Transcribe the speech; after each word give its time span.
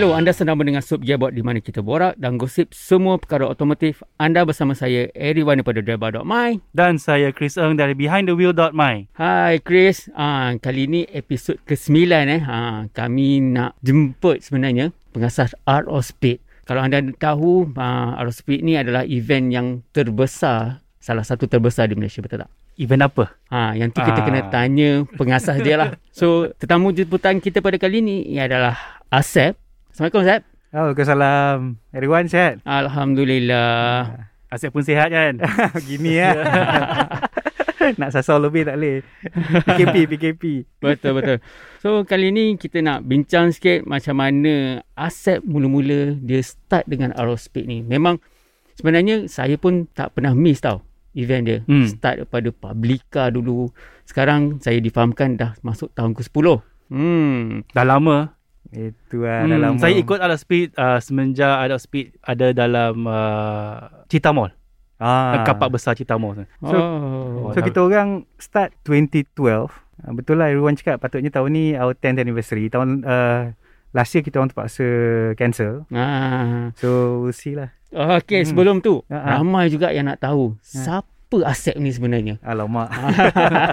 Hello, 0.00 0.16
anda 0.16 0.32
sedang 0.32 0.56
mendengar 0.56 0.80
Sub 0.80 1.04
Gearbox 1.04 1.36
di 1.36 1.44
mana 1.44 1.60
kita 1.60 1.84
borak 1.84 2.16
dan 2.16 2.40
gosip 2.40 2.72
semua 2.72 3.20
perkara 3.20 3.44
otomotif. 3.44 4.00
Anda 4.16 4.48
bersama 4.48 4.72
saya, 4.72 5.12
Eriwan 5.12 5.60
daripada 5.60 5.84
Driver.my. 5.84 6.56
Dan 6.72 6.96
saya 6.96 7.36
Chris 7.36 7.60
Eng 7.60 7.76
dari 7.76 7.92
BehindTheWheel.my. 7.92 9.12
Hai 9.20 9.60
Chris, 9.60 10.08
ah, 10.16 10.56
kali 10.56 10.88
ini 10.88 11.04
episod 11.04 11.60
ke-9 11.68 12.16
eh. 12.16 12.40
Ah, 12.48 12.88
kami 12.96 13.44
nak 13.44 13.76
jemput 13.84 14.40
sebenarnya 14.40 14.88
pengasas 15.12 15.52
Art 15.68 15.84
of 15.84 16.08
Speed. 16.08 16.40
Kalau 16.64 16.80
anda 16.80 17.04
tahu, 17.20 17.68
ah, 17.76 18.16
Art 18.16 18.32
of 18.32 18.40
Speed 18.40 18.64
ni 18.64 18.80
adalah 18.80 19.04
event 19.04 19.52
yang 19.52 19.84
terbesar, 19.92 20.80
salah 20.96 21.28
satu 21.28 21.44
terbesar 21.44 21.92
di 21.92 22.00
Malaysia, 22.00 22.24
betul 22.24 22.48
tak? 22.48 22.50
Event 22.80 23.04
apa? 23.04 23.36
Ha, 23.52 23.76
yang 23.76 23.92
tu 23.92 24.00
kita 24.00 24.24
Ah. 24.24 24.24
kena 24.24 24.48
tanya 24.48 25.04
pengasas 25.20 25.60
dia 25.60 25.76
lah. 25.76 26.00
So, 26.08 26.48
tetamu 26.64 26.88
jemputan 26.96 27.36
kita 27.36 27.60
pada 27.60 27.76
kali 27.76 28.00
ni 28.00 28.40
adalah 28.40 28.80
Asep. 29.12 29.60
Assalamualaikum 30.00 30.32
Asep. 30.32 30.42
Waalaikumsalam. 30.72 31.58
Everyone 31.92 32.24
sihat? 32.24 32.54
Alhamdulillah. 32.64 34.32
Asyik 34.48 34.72
pun 34.72 34.80
sihat 34.80 35.12
kan? 35.12 35.44
Gini 35.92 36.16
ya. 36.16 36.32
Nak 38.00 38.08
sasar 38.08 38.40
lebih 38.40 38.64
tak 38.64 38.80
boleh. 38.80 39.04
PKP, 39.68 40.08
PKP. 40.08 40.42
Betul 40.80 41.20
betul. 41.20 41.44
So 41.84 42.08
kali 42.08 42.32
ni 42.32 42.56
kita 42.56 42.80
nak 42.80 43.04
bincang 43.04 43.52
sikit 43.52 43.84
macam 43.84 44.24
mana 44.24 44.80
Asep 44.96 45.44
mula-mula 45.44 46.16
dia 46.16 46.40
start 46.40 46.88
dengan 46.88 47.12
Aerospeed 47.12 47.68
ni. 47.68 47.84
Memang 47.84 48.24
sebenarnya 48.80 49.28
saya 49.28 49.60
pun 49.60 49.84
tak 49.92 50.16
pernah 50.16 50.32
miss 50.32 50.64
tau 50.64 50.80
event 51.12 51.44
dia. 51.44 51.58
Hmm. 51.68 51.84
Start 51.84 52.24
daripada 52.24 52.48
Publica 52.48 53.28
dulu. 53.28 53.68
Sekarang 54.08 54.64
saya 54.64 54.80
difahamkan 54.80 55.36
dah 55.36 55.60
masuk 55.60 55.92
tahun 55.92 56.16
ke-10. 56.16 56.46
Hmm. 56.88 57.68
Dah 57.76 57.84
lama. 57.84 58.39
Itu 58.70 59.22
lah 59.22 59.42
Hmm, 59.42 59.50
dalam 59.50 59.72
saya 59.76 59.94
ikut 59.94 60.16
Ada 60.16 60.34
Speed 60.34 60.74
uh, 60.74 60.98
semenjak 60.98 61.50
Ada 61.60 61.76
Speed 61.76 62.14
ada 62.20 62.46
dalam 62.50 63.02
uh, 63.02 64.06
Cita 64.06 64.30
Mall. 64.30 64.54
ah. 64.96 65.34
Ah. 65.34 65.42
Kapak 65.42 65.70
besar 65.70 65.92
Cita 65.92 66.14
Mall. 66.14 66.46
So- 66.60 66.70
oh. 66.70 67.50
So 67.50 67.60
kita 67.60 67.80
orang 67.80 68.30
start 68.36 68.70
2012. 68.84 69.26
Ah, 69.98 70.12
Betul 70.12 70.38
lah 70.38 70.48
everyone 70.48 70.74
cakap 70.74 70.98
patutnya 70.98 71.28
tahun 71.28 71.50
ni 71.50 71.64
our 71.72 71.92
10th 71.92 72.20
anniversary. 72.20 72.66
Tahun 72.66 73.02
uh, 73.02 73.50
last 73.90 74.12
year 74.12 74.22
kita 74.22 74.38
orang 74.38 74.48
terpaksa 74.48 74.86
cancel. 75.34 75.82
Ah. 75.90 76.70
So 76.74 76.88
we'll 77.20 77.32
see 77.32 77.52
lah. 77.52 77.74
Okey, 77.90 78.40
Hmm. 78.40 78.48
sebelum 78.48 78.76
tu 78.78 79.02
Ah, 79.06 79.16
ah. 79.16 79.26
ramai 79.36 79.66
juga 79.66 79.90
yang 79.90 80.06
nak 80.06 80.20
tahu 80.20 80.54
Ha. 80.54 80.62
siapa 80.62 81.36
Asep 81.42 81.74
ni 81.74 81.90
sebenarnya. 81.90 82.38
Alamak. 82.40 82.90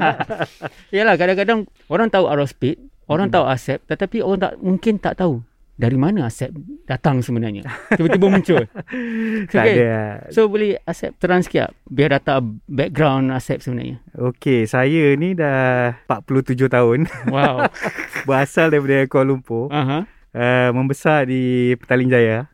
Yalah 0.89 1.15
kadang-kadang 1.15 1.59
orang 1.87 2.07
tahu 2.07 2.25
Aerospeed, 2.27 2.77
orang 3.08 3.27
Hmm. 3.27 3.36
tahu 3.36 3.45
Asep 3.47 3.80
tetapi 3.83 4.19
orang 4.19 4.39
tak 4.41 4.53
mungkin 4.58 4.95
tak 4.95 5.16
tahu 5.17 5.39
dari 5.73 5.94
mana 5.94 6.25
Asep 6.25 6.50
datang 6.83 7.22
sebenarnya. 7.22 7.61
Tiba-tiba 7.91 8.27
muncul. 8.27 8.66
tak 9.53 9.64
Okay. 9.64 9.77
ada. 9.77 9.94
So 10.30 10.47
boleh 10.47 10.81
Asep 10.83 11.14
terang 11.16 11.39
sikit 11.39 11.69
biar 11.86 12.11
data 12.11 12.41
background 12.66 13.30
Asep 13.30 13.61
sebenarnya. 13.61 14.02
Okay, 14.11 14.66
saya 14.66 15.14
ni 15.14 15.33
dah 15.33 15.94
47 16.09 16.66
tahun. 16.67 17.05
Wow. 17.27 17.69
Berasal 18.25 18.69
daripada 18.69 19.05
Kuala 19.05 19.30
Lumpur. 19.30 19.70
Aha. 19.70 20.10
uh, 20.33 20.70
membesar 20.71 21.23
di 21.23 21.73
Petaling 21.76 22.10
Jaya. 22.10 22.49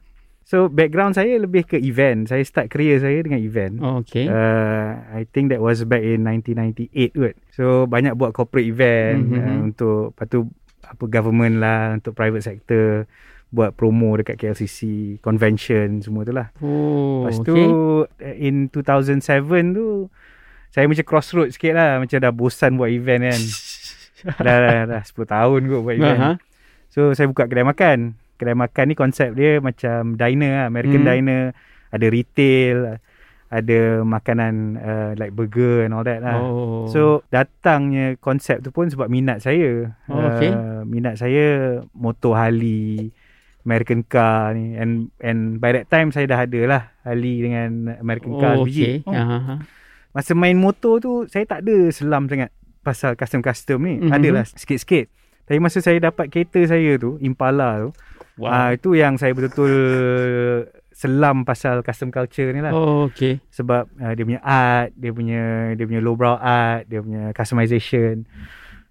So 0.53 0.69
background 0.69 1.17
saya 1.17 1.41
lebih 1.41 1.65
ke 1.65 1.81
event. 1.81 2.29
Saya 2.29 2.45
start 2.45 2.69
career 2.69 3.01
saya 3.01 3.25
dengan 3.25 3.41
event. 3.41 3.81
Oh, 3.81 4.05
okay. 4.05 4.29
Uh, 4.29 5.01
I 5.09 5.25
think 5.25 5.49
that 5.49 5.57
was 5.57 5.81
back 5.81 6.05
in 6.05 6.21
1998 6.21 6.93
kot. 7.09 7.33
So 7.49 7.89
banyak 7.89 8.13
buat 8.13 8.37
corporate 8.37 8.69
event 8.69 9.33
Mhm. 9.33 9.41
uh, 9.41 9.57
untuk 9.65 10.13
lepas 10.13 10.29
tu 10.29 10.45
apa 10.85 11.03
government 11.09 11.57
lah 11.57 11.97
untuk 11.97 12.13
private 12.13 12.45
sector 12.45 13.09
buat 13.49 13.73
promo 13.73 14.13
dekat 14.13 14.37
KLCC, 14.37 14.77
convention 15.21 16.05
semua 16.05 16.21
tu 16.21 16.33
lah. 16.33 16.53
oh, 16.61 17.25
Lepas 17.25 17.41
tu 17.41 17.57
okay. 18.05 18.29
uh, 18.29 18.35
in 18.37 18.69
2007 18.69 19.25
tu 19.73 20.13
saya 20.69 20.85
macam 20.85 21.05
crossroad 21.05 21.49
sikit 21.49 21.73
lah 21.73 21.97
macam 21.97 22.17
dah 22.17 22.29
bosan 22.29 22.77
buat 22.77 22.93
event 22.93 23.25
kan. 23.25 23.41
dah, 24.45 24.57
dah, 24.61 24.79
dah 24.85 25.01
10 25.01 25.17
tahun 25.17 25.59
kot 25.65 25.81
buat 25.81 25.95
event. 25.97 26.19
Aha. 26.21 26.31
So 26.93 27.17
saya 27.17 27.25
buka 27.25 27.49
kedai 27.49 27.65
makan. 27.65 28.21
Kedai 28.43 28.53
makan 28.53 28.85
ni 28.91 28.95
konsep 28.95 29.31
dia 29.33 29.57
macam 29.57 30.19
diner 30.19 30.51
lah, 30.53 30.65
American 30.67 31.01
Hmm. 31.01 31.09
diner. 31.09 31.43
Ada 31.93 32.07
retail, 32.09 32.77
ada 33.47 33.79
makanan 34.01 34.53
uh, 34.75 35.11
like 35.13 35.29
burger 35.31 35.85
and 35.85 35.93
all 35.93 36.01
that 36.01 36.19
lah. 36.19 36.41
Oh. 36.41 36.89
So 36.89 37.21
datangnya 37.29 38.17
konsep 38.17 38.59
tu 38.59 38.73
pun 38.73 38.89
sebab 38.89 39.07
minat 39.07 39.45
saya. 39.45 39.93
Oh, 40.09 40.17
okay. 40.33 40.49
Uh, 40.49 40.81
minat 40.83 41.21
saya 41.21 41.77
motor 41.93 42.33
Harley, 42.33 43.13
American 43.61 44.01
car 44.03 44.57
ni 44.57 44.73
and 44.73 45.13
and 45.21 45.61
by 45.61 45.69
that 45.69 45.85
time 45.87 46.09
saya 46.09 46.25
dah 46.25 46.43
ada 46.43 46.61
lah 46.65 46.81
Harley 47.05 47.45
dengan 47.45 47.93
American 48.01 48.41
car 48.41 48.57
oh, 48.57 48.65
biji. 48.65 49.05
okay. 49.05 49.13
Aha. 49.13 49.61
Masa 50.11 50.33
main 50.33 50.57
motor 50.57 50.97
tu 50.97 51.29
saya 51.29 51.45
tak 51.45 51.61
ada 51.61 51.93
selam 51.93 52.25
sangat 52.25 52.49
pasal 52.81 53.13
custom-custom 53.13 53.79
ni. 53.79 53.95
Mhm. 53.95 53.97
Mm-hmm. 54.01 54.17
Adalah 54.17 54.43
sikit-sikit. 54.49 55.05
Tapi 55.43 55.59
masa 55.59 55.83
saya 55.83 55.99
dapat 55.99 56.31
kereta 56.31 56.63
saya 56.63 56.95
tu, 56.95 57.19
Impala 57.19 57.75
tu, 57.79 57.89
Wow. 58.33 58.49
uh, 58.49 58.69
itu 58.73 58.89
yang 58.94 59.13
saya 59.16 59.31
betul-betul 59.31 59.73
selam 60.89 61.41
pasal 61.41 61.81
custom 61.81 62.09
culture 62.09 62.49
ni 62.49 62.61
lah. 62.61 62.71
oh, 62.71 63.09
okay. 63.09 63.41
Sebab 63.49 63.89
uh, 63.97 64.13
dia 64.13 64.23
punya 64.23 64.41
art, 64.41 64.94
dia 64.94 65.09
punya 65.09 65.41
dia 65.73 65.85
punya 65.85 66.01
lowbrow 66.01 66.38
art, 66.38 66.85
dia 66.85 67.01
punya 67.01 67.33
customization. 67.33 68.25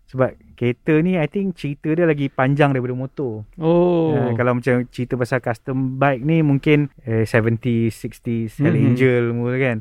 Sebab 0.06 0.36
kereta 0.54 1.00
ni 1.00 1.16
I 1.16 1.24
think 1.24 1.56
cerita 1.56 1.88
dia 1.88 2.04
lagi 2.04 2.28
panjang 2.28 2.70
daripada 2.70 2.92
motor. 2.92 3.46
Oh. 3.56 4.12
Uh, 4.12 4.34
kalau 4.36 4.58
macam 4.58 4.84
cerita 4.90 5.16
pasal 5.16 5.40
custom 5.40 5.96
bike 5.96 6.20
ni 6.20 6.44
mungkin 6.44 6.90
eh, 7.02 7.24
70s, 7.24 7.96
60s, 7.96 8.60
Hell 8.60 8.74
Mhm. 8.74 8.86
Angel 8.92 9.24
mula 9.32 9.56
kan. 9.56 9.78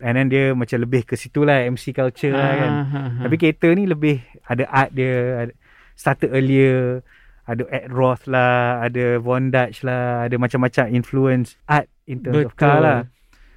And 0.00 0.16
then 0.16 0.26
dia 0.28 0.52
macam 0.52 0.80
lebih 0.80 1.04
ke 1.04 1.14
situ 1.14 1.44
lah 1.44 1.64
MC 1.64 1.92
culture 1.92 2.32
lah 2.32 2.52
kan. 2.56 2.72
Aha. 2.72 3.00
Tapi 3.24 3.34
kereta 3.36 3.68
ni 3.72 3.84
lebih 3.84 4.20
ada 4.44 4.64
art 4.68 4.90
dia, 4.92 5.12
ada, 5.44 5.52
started 5.92 6.32
earlier, 6.32 7.00
ada 7.50 7.62
Ed 7.68 7.90
Roth 7.90 8.24
lah, 8.24 8.80
ada 8.80 9.18
Von 9.18 9.50
Dutch 9.50 9.82
lah, 9.82 10.24
ada 10.24 10.36
macam-macam 10.36 10.84
influence 10.88 11.58
art 11.66 11.90
in 12.04 12.22
terms 12.22 12.46
of 12.46 12.54
car 12.54 12.78
Betul. 12.78 12.84
lah. 12.84 13.00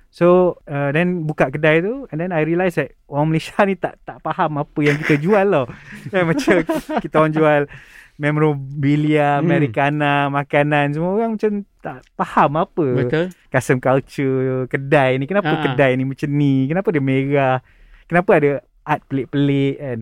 So 0.09 0.27
uh, 0.65 0.89
then 0.89 1.25
buka 1.25 1.49
kedai 1.49 1.81
tu 1.81 2.05
and 2.07 2.17
then 2.17 2.29
I 2.29 2.41
realise 2.41 2.77
that 2.77 2.93
orang 3.07 3.29
Malaysia 3.29 3.57
ni 3.65 3.73
tak 3.75 3.97
tak 4.03 4.17
faham 4.19 4.57
apa 4.57 4.79
yang 4.79 4.97
kita 4.97 5.17
jual 5.17 5.45
tau. 5.47 5.65
Kan 6.09 6.23
macam 6.31 6.55
kita 6.99 7.13
orang 7.15 7.33
jual 7.33 7.61
memorabilia, 8.13 9.37
Hmm. 9.37 9.49
Americana, 9.49 10.29
makanan 10.29 10.93
semua 10.93 11.13
orang 11.13 11.33
macam 11.33 11.51
tak 11.81 12.05
faham 12.13 12.51
apa 12.55 12.85
Betul. 12.95 13.25
custom 13.49 13.77
culture 13.77 14.65
kedai 14.67 15.17
ni. 15.17 15.25
Kenapa 15.25 15.49
Ha. 15.49 15.61
kedai 15.63 15.97
ni 15.97 16.05
macam 16.05 16.29
ni? 16.29 16.65
Kenapa 16.65 16.87
dia 16.89 17.01
merah? 17.01 17.57
Kenapa 18.05 18.31
ada 18.37 18.51
art 18.83 19.01
pelik-pelik 19.07 19.75
kan? 19.77 19.99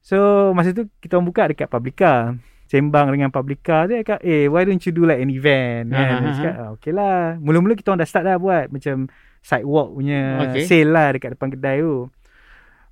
So 0.00 0.16
masa 0.52 0.72
tu 0.72 0.88
kita 0.98 1.16
orang 1.16 1.28
buka 1.28 1.42
dekat 1.48 1.68
Publica. 1.68 2.32
Sembang 2.74 3.06
dengan 3.14 3.30
Publica 3.30 3.86
dia 3.86 4.02
cakap, 4.02 4.18
eh 4.20 4.50
why 4.50 4.66
don't 4.66 4.82
you 4.82 4.90
do 4.90 5.06
like 5.06 5.22
an 5.22 5.30
event? 5.30 5.94
Ha, 5.94 5.96
Kan? 5.96 6.10
Dia 6.10 6.26
ha. 6.26 6.34
cakap, 6.34 6.54
ah, 6.58 6.68
okay 6.74 6.90
lah. 6.90 7.38
Mula-mula 7.38 7.78
kita 7.78 7.94
orang 7.94 8.02
dah 8.02 8.08
start 8.10 8.26
dah 8.26 8.34
buat 8.34 8.66
macam 8.68 9.06
sidewalk 9.38 9.94
punya 9.94 10.20
Okay. 10.50 10.66
sale 10.66 10.90
lah 10.90 11.14
dekat 11.14 11.38
depan 11.38 11.54
kedai 11.54 11.78
tu. 11.78 12.10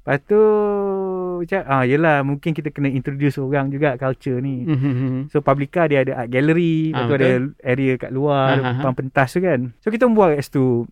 Lepas 0.02 0.18
tu 0.24 0.40
cakap, 1.44 1.64
ah 1.64 1.82
yelah 1.82 2.22
mungkin 2.22 2.50
kita 2.52 2.70
kena 2.70 2.90
introduce 2.90 3.38
orang 3.38 3.70
juga 3.70 3.94
culture 3.94 4.38
ni. 4.38 4.62
Mhm. 4.62 5.30
So 5.30 5.42
Publica 5.42 5.86
dia 5.86 6.02
ada 6.02 6.22
art 6.22 6.30
gallery, 6.30 6.90
Ah, 6.90 7.02
lepas 7.02 7.08
tu 7.08 7.14
ada 7.18 7.30
area 7.62 7.92
kat 7.96 8.10
luar, 8.10 8.54
ah. 8.56 8.74
depan 8.78 8.94
pentas 8.96 9.34
tu 9.34 9.42
kan. 9.42 9.74
So 9.78 9.90
kita 9.90 10.06
buat 10.06 10.34
kat 10.34 10.46
situ. 10.46 10.86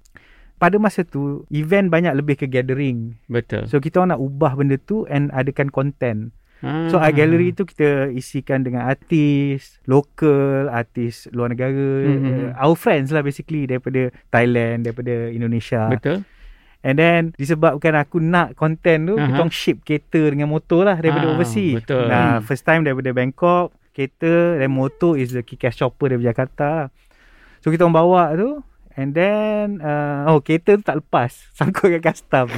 Pada 0.56 0.76
masa 0.76 1.03
tu 1.03 1.47
event 1.49 1.88
banyak 1.88 2.12
lebih 2.12 2.37
ke 2.37 2.44
gathering. 2.44 3.17
Betul. 3.26 3.64
So 3.64 3.79
kita 3.79 4.05
nak 4.05 4.19
ubah 4.19 4.55
benda 4.55 4.76
tu 4.76 5.06
and 5.06 5.31
adakan 5.31 5.70
content. 5.70 6.35
So 6.61 6.97
Ah. 6.97 7.09
art 7.09 7.17
gallery 7.17 7.51
tu 7.51 7.65
kita 7.65 8.12
isikan 8.12 8.61
dengan 8.61 8.85
artis 8.85 9.81
lokal, 9.85 10.69
artis 10.69 11.25
luar 11.31 11.49
negara, 11.49 12.05
Mhm. 12.05 12.53
uh, 12.53 12.61
our 12.61 12.77
friends 12.77 13.09
lah 13.09 13.21
basically 13.21 13.65
daripada 13.65 14.12
Thailand, 14.29 14.85
daripada 14.85 15.29
Indonesia. 15.29 15.89
Betul. 15.89 16.21
And 16.81 16.97
then 16.97 17.33
disebabkan 17.35 17.93
aku 17.95 18.21
nak 18.21 18.57
content 18.57 19.05
tu, 19.05 19.15
Aha. 19.15 19.25
kita 19.27 19.37
orang 19.39 19.53
ship 19.53 19.77
kereta 19.83 20.21
dengan 20.27 20.49
motor 20.49 20.85
lah 20.85 20.97
daripada 20.97 21.29
Ah, 21.29 21.33
overseas. 21.33 21.81
betul. 21.81 22.05
Nah, 22.07 22.41
Hmm. 22.41 22.45
first 22.45 22.65
time 22.65 22.85
daripada 22.85 23.09
Bangkok, 23.11 23.73
kereta 23.91 24.57
dan 24.57 24.69
motor 24.71 25.17
is 25.17 25.33
the 25.33 25.41
Kikas 25.41 25.77
chopper 25.77 26.09
daripada 26.09 26.29
Jakarta 26.29 26.69
lah. 26.79 26.89
So 27.61 27.69
kita 27.69 27.85
orang 27.85 27.97
bawa 27.97 28.23
tu 28.33 28.65
And 28.92 29.14
then 29.14 29.78
uh, 29.78 30.26
Oh 30.26 30.38
kereta 30.38 30.75
tu 30.75 30.82
tak 30.82 30.98
lepas 30.98 31.31
Sangkut 31.56 31.94
kat 31.94 32.02
custom 32.04 32.50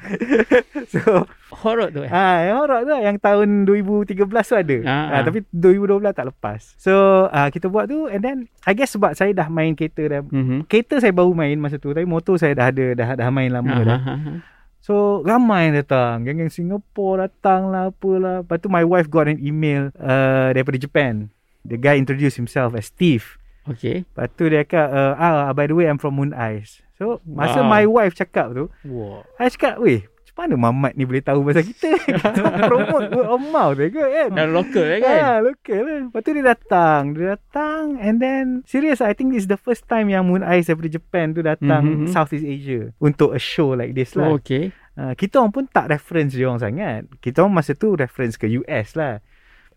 So 0.94 1.28
Horror 1.50 1.90
tu 1.90 2.00
eh. 2.00 2.08
Ah, 2.08 2.46
yang 2.46 2.56
horror 2.56 2.80
tu 2.80 2.90
lah, 2.90 3.02
yang 3.02 3.18
tahun 3.18 3.66
2013 3.66 4.14
tu 4.22 4.54
ada. 4.54 4.76
Ah, 4.80 4.88
Ah, 4.88 5.06
ah. 5.12 5.22
tapi 5.26 5.42
2012 5.50 6.14
tak 6.14 6.26
lepas. 6.30 6.60
So, 6.78 6.94
ah 7.28 7.50
kita 7.50 7.66
buat 7.66 7.84
tu 7.84 8.06
and 8.06 8.22
then 8.22 8.36
I 8.62 8.72
guess 8.72 8.94
sebab 8.94 9.12
saya 9.12 9.34
dah 9.34 9.46
main 9.46 9.74
kereta 9.74 10.06
dah. 10.08 10.20
Mhm. 10.22 10.64
Kereta 10.64 10.96
saya 10.96 11.10
baru 11.10 11.34
main 11.34 11.58
masa 11.58 11.76
tu 11.76 11.90
tapi 11.90 12.06
motor 12.06 12.38
saya 12.38 12.54
dah 12.54 12.70
ada 12.70 12.86
dah 12.94 13.08
dah 13.12 13.28
main 13.28 13.50
lama 13.50 13.66
Ah, 13.68 13.82
dah. 13.82 13.98
ah, 13.98 14.08
ah. 14.08 14.38
So 14.80 14.94
ramai 15.20 15.68
yang 15.68 15.76
datang 15.76 16.24
Geng-geng 16.24 16.48
Singapore 16.48 17.20
datang 17.20 17.68
lah 17.68 17.92
Apalah 17.92 18.40
Lepas 18.40 18.56
tu 18.56 18.70
my 18.70 18.80
wife 18.80 19.06
got 19.06 19.28
an 19.28 19.36
email 19.36 19.92
uh, 19.94 20.48
Daripada 20.48 20.80
Japan 20.80 21.28
The 21.60 21.76
guy 21.76 22.00
introduced 22.00 22.38
himself 22.38 22.72
as 22.72 22.88
Steve 22.88 23.36
Okay. 23.68 24.08
Lepas 24.08 24.26
tu 24.38 24.48
dia 24.48 24.64
cakap 24.64 24.88
uh, 24.88 25.12
ah, 25.20 25.52
By 25.52 25.68
the 25.68 25.76
way 25.76 25.84
I'm 25.84 26.00
from 26.00 26.16
Moon 26.16 26.32
Eyes 26.32 26.80
So 26.96 27.20
masa 27.28 27.60
Wow. 27.60 27.68
my 27.68 27.84
wife 27.84 28.16
cakap 28.16 28.56
tu 28.56 28.72
Wow. 28.88 29.26
I 29.36 29.52
cakap 29.52 29.80
Weh 29.80 30.08
macam 30.30 30.46
mana 30.46 30.54
Mamat 30.70 30.92
ni 30.94 31.04
boleh 31.04 31.20
tahu 31.20 31.42
pasal 31.42 31.66
kita 31.66 31.90
Kita 32.00 32.30
promote 32.70 33.10
word 33.10 33.28
of 33.28 33.42
mouth 33.50 33.74
je 33.76 33.90
ke 33.90 34.00
kan 34.00 34.30
Dan 34.30 34.46
local 34.54 34.86
eh 34.86 35.00
kan. 35.02 35.18
Ah, 35.20 35.36
local 35.42 35.80
lah. 35.82 36.00
Lepas 36.06 36.20
tu 36.22 36.30
dia 36.32 36.44
datang. 36.46 37.00
Dia 37.12 37.26
datang 37.36 37.82
and 37.98 38.16
then 38.22 38.44
serious 38.64 39.02
I 39.02 39.12
think 39.12 39.34
this 39.34 39.44
is 39.44 39.50
the 39.50 39.58
first 39.60 39.90
time 39.90 40.08
yang 40.08 40.30
Moon 40.30 40.46
Eyes 40.46 40.70
daripada 40.70 40.88
Japan 40.88 41.34
tu 41.34 41.42
datang 41.42 41.82
Mhm. 41.82 41.92
mm-hmm. 42.06 42.12
Southeast 42.14 42.46
Asia 42.46 42.94
untuk 43.02 43.34
a 43.34 43.40
show 43.42 43.74
like 43.74 43.92
this 43.92 44.14
lah. 44.14 44.30
Oh, 44.30 44.38
okay. 44.38 44.70
Uh, 44.94 45.16
kita 45.16 45.40
orang 45.40 45.52
pun 45.54 45.64
tak 45.66 45.88
reference 45.88 46.36
dia 46.36 46.46
orang 46.46 46.60
sangat. 46.60 47.08
Kita 47.24 47.42
orang 47.42 47.56
masa 47.62 47.72
tu 47.72 47.96
reference 47.96 48.36
ke 48.36 48.46
US 48.62 48.94
lah. 48.94 49.24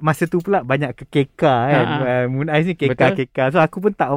Masa 0.04 0.28
tu 0.28 0.44
pula 0.44 0.68
banyak 0.68 0.92
ke 1.00 1.08
KK 1.08 1.40
kan. 1.40 1.86
Ha. 1.88 1.96
Uh, 2.04 2.26
Moon 2.28 2.52
Eyes 2.52 2.68
ni. 2.68 2.76
KK. 2.76 3.56
So 3.56 3.64
aku 3.64 3.80
pun 3.80 3.96
tak 3.96 4.12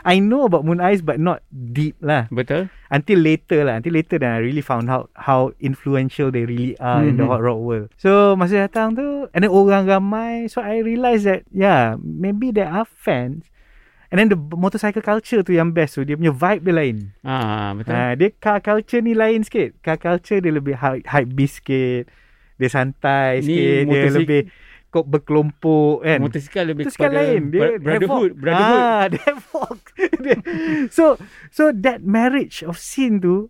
I 0.00 0.20
know 0.20 0.44
about 0.44 0.62
Moon 0.62 0.84
Eyes 0.84 1.00
but 1.00 1.16
not 1.16 1.40
deep 1.48 1.96
lah. 1.98 2.28
Betul. 2.28 2.68
Until 2.88 3.18
later 3.18 3.64
lah. 3.64 3.80
Until 3.80 3.96
later 3.96 4.20
then 4.20 4.28
I 4.30 4.40
really 4.40 4.60
found 4.60 4.92
out 4.92 5.08
how 5.16 5.56
influential 5.56 6.28
they 6.28 6.44
really 6.44 6.76
are 6.76 7.00
in 7.00 7.16
the 7.16 7.24
Mhm. 7.24 7.32
hot 7.32 7.40
rock 7.40 7.56
world. 7.56 7.88
So 7.96 8.36
masa 8.36 8.68
datang 8.68 8.92
tu 8.92 9.32
and 9.32 9.40
then 9.40 9.48
orang 9.48 9.88
ramai. 9.88 10.44
So 10.46 10.60
I 10.60 10.84
realised 10.84 11.24
that 11.24 11.48
yeah 11.48 11.96
maybe 11.96 12.52
there 12.52 12.68
are 12.68 12.84
fans. 12.84 13.48
And 14.10 14.18
then 14.18 14.28
the 14.28 14.36
motorcycle 14.36 15.00
culture 15.00 15.40
tu 15.40 15.54
yang 15.54 15.70
best 15.70 15.94
tu. 15.94 16.02
Dia 16.02 16.18
punya 16.18 16.34
vibe 16.34 16.66
dia 16.66 16.74
lain. 16.74 16.96
Ah, 17.22 17.72
betul. 17.72 17.94
Ha, 17.94 18.12
dia 18.12 18.28
car 18.36 18.58
culture 18.58 18.98
ni 18.98 19.14
lain 19.14 19.40
sikit. 19.40 19.78
Car 19.80 19.96
culture 19.96 20.42
dia 20.42 20.50
lebih 20.50 20.74
hype, 20.74 21.06
hype 21.06 21.30
beast 21.30 21.62
sikit. 21.62 22.10
Dia 22.58 22.68
santai 22.68 23.38
Ni 23.40 23.46
sikit. 23.46 23.62
Dia 23.62 23.86
motorsik- 23.86 24.18
lebih 24.18 24.42
kok 24.90 25.06
berkelompok 25.06 26.02
kan. 26.02 26.18
Motosikal 26.18 26.66
lebih 26.66 26.90
Motosikal 26.90 27.08
kepada 27.08 27.18
lain. 27.22 27.40
Dia 27.48 27.60
bro- 27.60 27.78
brotherhood, 27.78 28.32
brotherhood. 28.34 28.82
Ah, 28.82 29.02
dia 30.22 30.36
so 30.90 31.14
so 31.48 31.70
that 31.70 32.02
marriage 32.02 32.60
of 32.60 32.74
scene 32.74 33.16
tu 33.16 33.48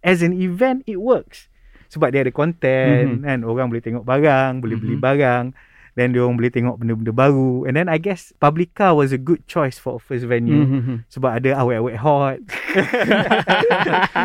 as 0.00 0.20
an 0.20 0.30
event 0.32 0.86
it 0.86 0.96
works. 0.96 1.50
Sebab 1.86 2.10
dia 2.10 2.22
ada 2.22 2.30
content 2.30 3.18
Mhm. 3.18 3.24
kan. 3.24 3.38
Orang 3.42 3.66
boleh 3.68 3.78
tengok 3.80 4.02
barang, 4.02 4.58
boleh 4.58 4.74
beli 4.74 4.94
Mhm. 4.94 5.02
barang. 5.02 5.46
Then 5.94 6.12
dia 6.12 6.20
orang 6.20 6.36
boleh 6.36 6.52
tengok 6.52 6.76
benda-benda 6.76 7.08
baru. 7.10 7.64
And 7.64 7.72
then 7.72 7.88
I 7.88 7.96
guess 7.96 8.28
Publica 8.36 8.92
was 8.92 9.10
a 9.10 9.18
good 9.18 9.42
choice 9.44 9.80
for 9.80 9.96
a 9.96 10.00
first 10.00 10.22
venue. 10.22 10.60
Mhm. 10.60 11.08
Sebab 11.08 11.40
ada 11.40 11.56
awet-awet 11.56 11.96
hot. 11.96 12.38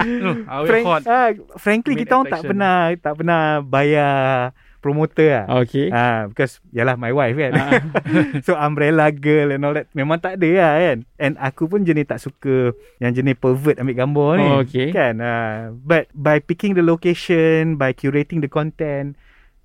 No, 0.04 0.30
awet 0.48 0.68
Frank, 0.68 0.86
hot. 0.86 1.04
ah, 1.06 1.30
frankly 1.58 1.96
Main 1.96 2.02
kita 2.04 2.14
orang 2.14 2.28
tak 2.30 2.42
pernah 2.44 2.76
tak 2.98 3.14
pernah 3.16 3.42
bayar 3.62 4.52
promoter 4.82 5.30
lah. 5.30 5.46
Okay. 5.64 5.88
Ah, 5.94 6.26
because 6.26 6.58
yalah 6.74 6.98
my 6.98 7.14
wife 7.14 7.38
kan. 7.38 7.54
Ah. 7.54 7.82
so 8.46 8.58
umbrella 8.58 9.14
girl 9.14 9.54
and 9.54 9.62
all 9.62 9.78
that 9.78 9.88
memang 9.94 10.18
tak 10.18 10.42
ada 10.42 10.50
lah 10.58 10.74
kan. 10.82 10.98
And 11.16 11.34
aku 11.38 11.70
pun 11.70 11.86
jenis 11.86 12.10
tak 12.10 12.20
suka 12.20 12.74
yang 12.98 13.14
jenis 13.14 13.38
pervert 13.38 13.78
ambil 13.78 13.96
gambar 13.96 14.30
ni. 14.42 14.48
Oh, 14.50 14.58
okay. 14.66 14.90
Kan. 14.90 15.22
Ah, 15.22 15.70
but 15.72 16.10
by 16.12 16.42
picking 16.42 16.74
the 16.74 16.82
location, 16.82 17.78
by 17.78 17.94
curating 17.94 18.42
the 18.42 18.50
content, 18.50 19.14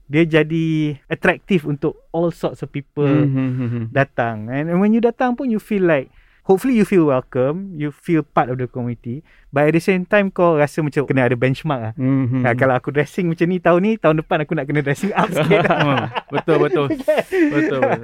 dia 0.07 0.23
jadi 0.23 0.95
attractive 1.11 1.67
untuk 1.67 1.99
all 2.15 2.31
sorts 2.31 2.62
of 2.62 2.71
people 2.71 3.09
Mhm. 3.27 3.91
datang. 3.91 4.47
And 4.53 4.71
when 4.79 4.95
you 4.95 5.03
datang 5.03 5.35
pun 5.35 5.51
you 5.51 5.59
feel 5.59 5.83
like 5.83 6.12
hopefully 6.47 6.73
you 6.73 6.87
feel 6.87 7.05
welcome, 7.05 7.75
you 7.75 7.91
feel 7.91 8.23
part 8.23 8.47
of 8.47 8.57
the 8.57 8.65
community. 8.65 9.21
But 9.51 9.67
at 9.67 9.75
the 9.75 9.83
same 9.83 10.07
time 10.07 10.31
kau 10.31 10.55
rasa 10.55 10.79
macam 10.79 11.03
kena 11.05 11.27
ada 11.27 11.35
benchmark 11.35 11.81
lah. 11.83 11.93
Mhm. 11.99 12.47
Ha, 12.47 12.55
kalau 12.55 12.75
aku 12.75 12.95
dressing 12.95 13.27
macam 13.27 13.47
ni 13.47 13.59
tahun 13.59 13.81
ni, 13.83 13.93
tahun 13.97 14.23
depan 14.23 14.47
aku 14.47 14.55
nak 14.55 14.65
kena 14.65 14.81
dressing 14.81 15.11
up 15.11 15.27
sikit. 15.35 15.67
Hmm, 15.67 16.07
betul 16.31 16.57
betul. 16.61 16.87
betul 17.55 17.81
betul. 17.83 18.03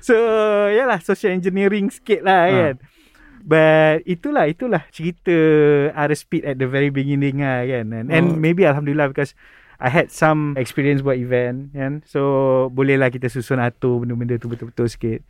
so, 0.00 0.14
yalah 0.68 1.00
social 1.00 1.32
engineering 1.32 1.88
sikit 1.88 2.20
lah 2.20 2.44
Ha. 2.44 2.52
kan. 2.52 2.76
But 3.40 4.04
itulah 4.04 4.44
itulah 4.44 4.84
cerita 4.90 5.32
Ada 5.96 6.12
Speed 6.12 6.44
at 6.44 6.56
the 6.56 6.68
very 6.68 6.92
beginning 6.92 7.40
lah 7.40 7.64
kan. 7.64 7.86
And, 7.90 8.06
and 8.12 8.26
Oh. 8.28 8.36
maybe 8.36 8.68
alhamdulillah 8.68 9.08
because 9.08 9.32
I 9.78 9.88
had 9.88 10.10
some 10.10 10.58
experience 10.58 11.00
buat 11.00 11.16
event 11.16 11.72
kan. 11.72 12.02
So 12.04 12.20
bolehlah 12.68 13.08
kita 13.08 13.30
susun 13.30 13.56
atur 13.56 14.02
benda-benda 14.02 14.36
tu 14.36 14.50
betul-betul 14.50 14.90
sikit. 14.90 15.20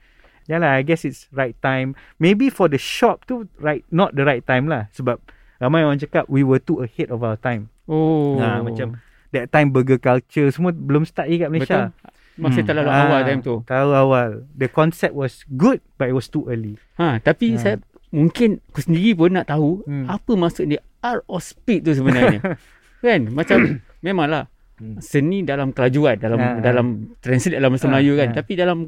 Yalah 0.48 0.74
I 0.74 0.82
guess 0.82 1.04
it's 1.04 1.28
right 1.30 1.54
time. 1.58 1.92
Maybe 2.16 2.48
for 2.48 2.66
the 2.66 2.76
shop 2.76 3.24
tu 3.24 3.46
right 3.56 3.84
not 3.88 4.12
the 4.12 4.24
right 4.24 4.40
time 4.40 4.64
lah 4.64 4.88
sebab 4.90 5.20
ramai 5.58 5.82
orang 5.82 5.98
cakap 5.98 6.24
we 6.26 6.40
were 6.40 6.58
too 6.58 6.80
ahead 6.80 7.08
of 7.08 7.20
our 7.20 7.36
time. 7.36 7.68
Oh. 7.84 8.36
Ha, 8.36 8.60
macam 8.60 8.96
that 9.30 9.48
time 9.48 9.68
burger 9.68 9.96
culture 9.96 10.48
semua 10.48 10.72
belum 10.72 11.04
start 11.04 11.28
lagi 11.28 11.38
kat 11.38 11.50
Malaysia. 11.50 11.80
Betul. 11.90 12.16
Masih 12.38 12.62
Hmm. 12.62 12.68
terlalu 12.70 12.88
Ah, 12.88 13.00
awal 13.04 13.20
time 13.22 13.40
tu. 13.42 13.54
Terlalu 13.62 13.94
awal. 13.94 14.30
The 14.52 14.68
concept 14.68 15.12
was 15.12 15.42
good 15.50 15.84
but 15.94 16.06
it 16.06 16.14
was 16.14 16.26
too 16.26 16.46
early. 16.46 16.78
Ha, 16.96 17.18
tapi 17.18 17.52
Ha. 17.52 17.60
saya 17.60 17.74
mungkin 18.08 18.62
aku 18.64 18.80
sendiri 18.80 19.12
pun 19.12 19.34
nak 19.34 19.46
tahu 19.46 19.84
Hmm. 19.84 20.06
apa 20.06 20.32
maksud 20.32 20.64
dia 20.66 20.80
art 20.98 21.26
of 21.26 21.42
speed 21.42 21.82
tu 21.82 21.92
sebenarnya. 21.92 22.40
kan? 23.04 23.20
Macam 23.28 23.58
memanglah 24.00 24.48
Hmm. 24.78 24.94
seni 24.98 25.42
dalam 25.42 25.74
kelajuan 25.74 26.14
dalam 26.16 26.38
ha. 26.38 26.62
dalam 26.62 26.86
translate 27.18 27.58
dalam 27.58 27.74
bahasa 27.74 27.84
Ha, 27.84 27.92
Melayu 27.92 28.12
kan. 28.14 28.28
ha. 28.30 28.34
Tapi 28.38 28.52
dalam 28.54 28.78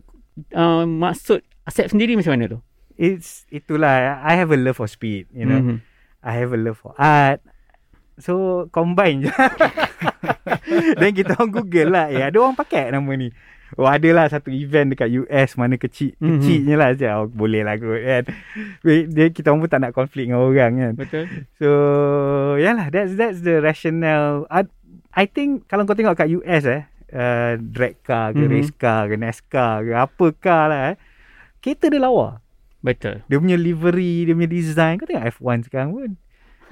uh, 0.55 0.87
maksud 0.87 1.43
Asep 1.65 1.89
sendiri 1.89 2.15
macam 2.15 2.33
mana 2.33 2.47
tu? 2.49 2.59
It's 2.95 3.49
itulah 3.49 4.21
I 4.21 4.37
have 4.37 4.51
a 4.51 4.59
love 4.59 4.77
for 4.77 4.87
speed, 4.87 5.29
you 5.31 5.45
know. 5.45 5.61
Mhm. 5.61 5.77
I 6.21 6.33
have 6.37 6.53
a 6.53 6.61
love 6.61 6.77
for 6.77 6.93
art. 6.95 7.41
So 8.17 8.67
combine 8.69 9.25
je. 9.25 9.33
Then 11.01 11.13
kita 11.13 11.33
orang 11.35 11.51
Google 11.51 11.89
lah. 11.91 12.07
Eh 12.09 12.21
ada 12.21 12.37
orang 12.37 12.53
pakai 12.55 12.93
nama 12.93 13.09
ni. 13.15 13.33
Oh 13.79 13.87
ada 13.87 14.05
lah 14.11 14.27
satu 14.27 14.51
event 14.51 14.93
dekat 14.93 15.09
US 15.17 15.55
mana 15.55 15.79
kecil 15.79 16.13
Mhm. 16.19 16.29
kecilnya 16.37 16.75
lah 16.77 16.91
je. 16.93 17.07
Oh, 17.09 17.25
boleh 17.25 17.63
lah 17.63 17.79
kot 17.79 17.97
kan. 17.97 18.25
Dia 18.85 19.27
kita 19.31 19.49
orang 19.49 19.65
pun 19.65 19.71
tak 19.71 19.81
nak 19.81 19.93
konflik 19.95 20.27
dengan 20.27 20.43
orang 20.43 20.73
kan. 20.75 20.93
Betul. 20.99 21.25
So 21.57 21.69
yalah 22.57 22.91
that's 22.91 23.15
that's 23.15 23.41
the 23.41 23.63
rationale. 23.63 24.45
I, 24.51 24.67
I 25.15 25.25
think 25.25 25.65
kalau 25.65 25.87
kau 25.87 25.97
tengok 25.97 26.19
kat 26.19 26.29
US 26.35 26.67
eh 26.67 26.83
uh, 27.15 27.57
drag 27.57 27.97
car 28.03 28.35
ke 28.35 28.43
Mhm. 28.43 28.51
race 28.51 28.73
car 28.75 29.07
ke 29.07 29.17
NASCAR 29.17 29.81
ke 29.81 29.93
apa 29.95 30.27
car 30.37 30.65
lah 30.69 30.83
eh. 30.93 30.97
Kereta 31.61 31.93
dia 31.93 32.01
lawa. 32.01 32.41
Betul. 32.81 33.21
Dia 33.29 33.37
punya 33.37 33.61
livery, 33.61 34.25
dia 34.25 34.33
punya 34.33 34.49
design. 34.49 34.97
Kau 34.97 35.05
tengok 35.05 35.29
F1 35.37 35.59
sekarang 35.69 35.91
pun. 35.93 36.11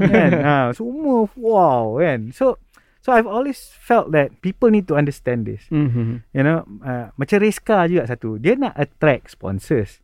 kan? 0.01 0.31
ha, 0.47 0.57
semua 0.73 1.29
wow 1.37 2.01
kan. 2.01 2.33
So 2.33 2.57
so 3.05 3.13
I've 3.13 3.29
always 3.29 3.73
felt 3.77 4.11
that 4.17 4.41
people 4.41 4.73
need 4.73 4.89
to 4.89 4.97
understand 4.97 5.45
this. 5.45 5.69
Mhm. 5.69 6.25
You 6.33 6.43
know, 6.43 6.65
uh, 6.81 7.13
macam 7.21 7.37
race 7.45 7.61
car 7.61 7.87
juga 7.93 8.09
satu. 8.09 8.41
Dia 8.41 8.57
nak 8.57 8.75
attract 8.77 9.37
sponsors. 9.37 10.01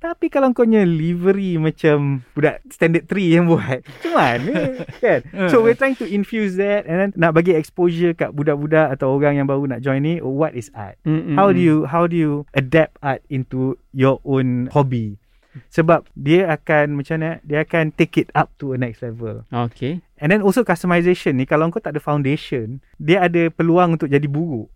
Tapi 0.00 0.32
kalau 0.32 0.48
kau 0.56 0.64
punya 0.64 0.80
livery 0.80 1.60
macam 1.60 2.24
budak 2.32 2.64
standard 2.72 3.04
3 3.04 3.36
yang 3.36 3.44
buat, 3.44 3.84
macam 3.84 4.12
mana 4.16 4.80
kan? 4.96 5.20
So 5.52 5.60
we're 5.60 5.76
trying 5.76 6.00
to 6.00 6.08
infuse 6.08 6.56
that 6.56 6.88
and 6.88 6.96
then 6.96 7.10
nak 7.20 7.36
bagi 7.36 7.52
exposure 7.52 8.16
kat 8.16 8.32
budak-budak 8.32 8.96
atau 8.96 9.12
orang 9.12 9.36
yang 9.36 9.46
baru 9.46 9.68
nak 9.68 9.84
join 9.84 10.00
ni, 10.00 10.16
oh, 10.24 10.32
what 10.32 10.56
is 10.56 10.72
art? 10.72 10.96
Mhm. 11.04 11.36
How 11.36 11.52
do 11.52 11.60
you 11.60 11.84
how 11.84 12.08
do 12.08 12.16
you 12.16 12.48
adapt 12.56 12.96
art 13.04 13.20
into 13.28 13.76
your 13.92 14.24
own 14.24 14.72
hobby? 14.72 15.20
Sebab 15.68 16.06
dia 16.14 16.46
akan 16.48 16.96
macam 17.02 17.20
mana? 17.20 17.42
Dia 17.42 17.66
akan 17.66 17.90
take 17.92 18.22
it 18.22 18.28
up 18.38 18.54
to 18.62 18.72
a 18.72 18.78
next 18.78 19.02
level. 19.02 19.42
Okay. 19.50 19.98
And 20.22 20.30
then 20.30 20.40
also 20.46 20.62
customization 20.62 21.36
ni 21.36 21.44
kalau 21.44 21.68
kau 21.74 21.82
tak 21.82 21.98
ada 21.98 22.02
foundation, 22.02 22.78
dia 22.96 23.26
ada 23.26 23.50
peluang 23.50 23.98
untuk 23.98 24.06
jadi 24.06 24.24
buruk. 24.30 24.70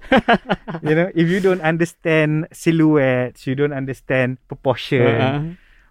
you 0.82 0.94
know, 0.94 1.08
if 1.12 1.26
you 1.26 1.38
don't 1.38 1.60
understand 1.60 2.48
silhouettes, 2.50 3.44
you 3.44 3.54
don't 3.54 3.72
understand 3.72 4.38
proportion, 4.46 5.06
Uh-huh. 5.10 5.40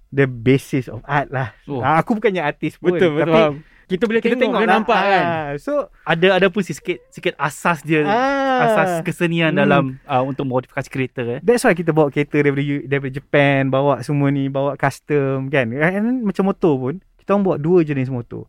the 0.10 0.26
basis 0.26 0.86
of 0.86 1.06
art 1.06 1.30
lah. 1.30 1.54
Oh. 1.66 1.80
Ah, 1.80 2.00
aku 2.00 2.14
bukannya 2.14 2.42
artis 2.42 2.76
pun, 2.76 2.94
Betul, 2.94 3.14
betul. 3.14 3.22
tapi 3.22 3.34
faham. 3.34 3.56
Kita 3.86 4.06
boleh 4.06 4.22
kita 4.22 4.38
tengok, 4.38 4.54
tengok 4.54 4.62
lah. 4.62 4.74
nampak 4.76 5.02
kan. 5.02 5.24
Ah, 5.24 5.50
so 5.58 5.74
Ada 6.04 6.38
ada 6.38 6.48
pun 6.48 6.62
sikit 6.62 7.02
sikit 7.10 7.34
asas 7.36 7.82
dia. 7.82 8.06
ah, 8.06 8.62
Asas 8.64 8.90
kesenian 9.02 9.50
Hmm. 9.50 9.60
dalam 9.60 9.84
uh, 10.04 10.22
untuk 10.22 10.46
modifikasi 10.46 10.86
kereta 10.86 11.22
eh. 11.28 11.40
That's 11.42 11.62
why 11.64 11.74
kita 11.74 11.90
bawa 11.90 12.10
kereta 12.10 12.38
daripada 12.38 12.62
daripada 12.86 13.10
Japan, 13.12 13.70
bawa 13.70 14.02
semua 14.02 14.30
ni, 14.30 14.46
bawa 14.46 14.74
custom 14.76 15.50
kan. 15.50 15.74
And 15.74 16.06
then, 16.06 16.18
macam 16.22 16.46
motor 16.46 16.78
pun, 16.78 16.96
kita 17.18 17.34
orang 17.34 17.44
bawa 17.44 17.58
dua 17.58 17.82
jenis 17.82 18.10
motor. 18.10 18.46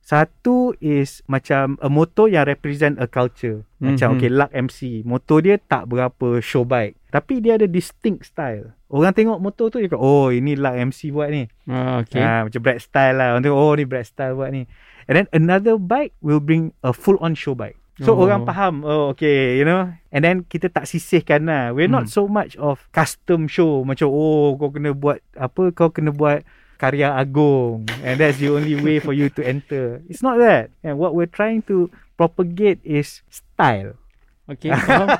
Satu 0.00 0.74
is 0.78 1.22
macam 1.24 1.78
a 1.78 1.86
motor 1.86 2.26
yang 2.26 2.42
represent 2.44 2.98
a 2.98 3.06
culture. 3.06 3.62
Macam 3.78 4.12
Mhm. 4.12 4.16
okay, 4.18 4.30
Luck 4.32 4.50
MC. 4.50 4.80
Motor 5.06 5.38
dia 5.40 5.56
tak 5.56 5.86
berapa 5.86 6.40
show 6.40 6.64
bike. 6.64 6.98
Tapi 7.10 7.38
dia 7.38 7.54
ada 7.54 7.66
distinct 7.66 8.26
style. 8.26 8.74
Orang 8.90 9.14
tengok 9.14 9.38
motor 9.38 9.70
tu 9.70 9.78
dia 9.78 9.86
kata, 9.86 9.98
oh 9.98 10.34
ini 10.34 10.58
lah 10.58 10.74
MC 10.74 11.14
buat 11.14 11.30
ni. 11.30 11.46
Ah, 11.64 12.02
okay. 12.02 12.18
Ah, 12.18 12.42
macam 12.42 12.58
Brad 12.58 12.82
style 12.82 13.14
lah. 13.14 13.34
Orang 13.34 13.44
tengok, 13.44 13.60
oh 13.60 13.74
ni 13.74 13.84
Brad 13.86 14.02
style 14.02 14.34
buat 14.34 14.50
ni. 14.50 14.66
And 15.06 15.14
then 15.14 15.26
another 15.30 15.78
bike 15.78 16.14
will 16.18 16.42
bring 16.42 16.74
a 16.82 16.90
full 16.90 17.18
on 17.22 17.34
show 17.34 17.54
bike. 17.54 17.78
So 18.00 18.16
Oh. 18.16 18.24
orang 18.24 18.48
faham, 18.48 18.80
oh 18.80 19.12
okay, 19.12 19.60
you 19.60 19.62
know. 19.62 19.92
And 20.08 20.24
then 20.24 20.42
kita 20.42 20.72
tak 20.72 20.88
sisihkan 20.88 21.44
lah. 21.44 21.70
We're 21.70 21.90
not 21.90 22.08
Hmm. 22.08 22.14
so 22.16 22.22
much 22.24 22.56
of 22.56 22.88
custom 22.90 23.44
show. 23.44 23.84
Macam, 23.84 24.08
oh 24.08 24.56
kau 24.56 24.72
kena 24.72 24.90
buat 24.90 25.20
apa, 25.36 25.70
kau 25.70 25.92
kena 25.92 26.10
buat 26.10 26.40
karya 26.80 27.12
agung. 27.12 27.84
And 28.00 28.16
that's 28.16 28.40
the 28.40 28.48
only 28.48 28.72
way 28.74 28.96
for 28.98 29.12
you 29.12 29.28
to 29.28 29.44
enter. 29.44 30.00
It's 30.08 30.24
not 30.24 30.40
that. 30.40 30.72
And 30.80 30.96
what 30.96 31.12
we're 31.12 31.28
trying 31.28 31.60
to 31.68 31.92
propagate 32.16 32.80
is 32.80 33.20
style. 33.28 34.00
Okay. 34.48 34.72
Faham? 34.72 35.08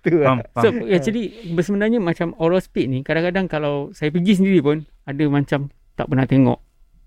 Tu 0.00 0.16
Faham, 0.16 0.40
lah. 0.40 0.62
So 0.64 0.72
actually 0.88 1.24
sebenarnya 1.52 2.00
macam 2.00 2.32
oral 2.38 2.64
speed 2.64 2.88
ni 2.88 2.98
kadang-kadang 3.02 3.44
kalau 3.44 3.92
saya 3.92 4.08
pergi 4.08 4.40
sendiri 4.40 4.64
pun 4.64 4.76
ada 5.04 5.20
macam 5.28 5.68
tak 5.92 6.08
pernah 6.08 6.24
tengok 6.24 6.56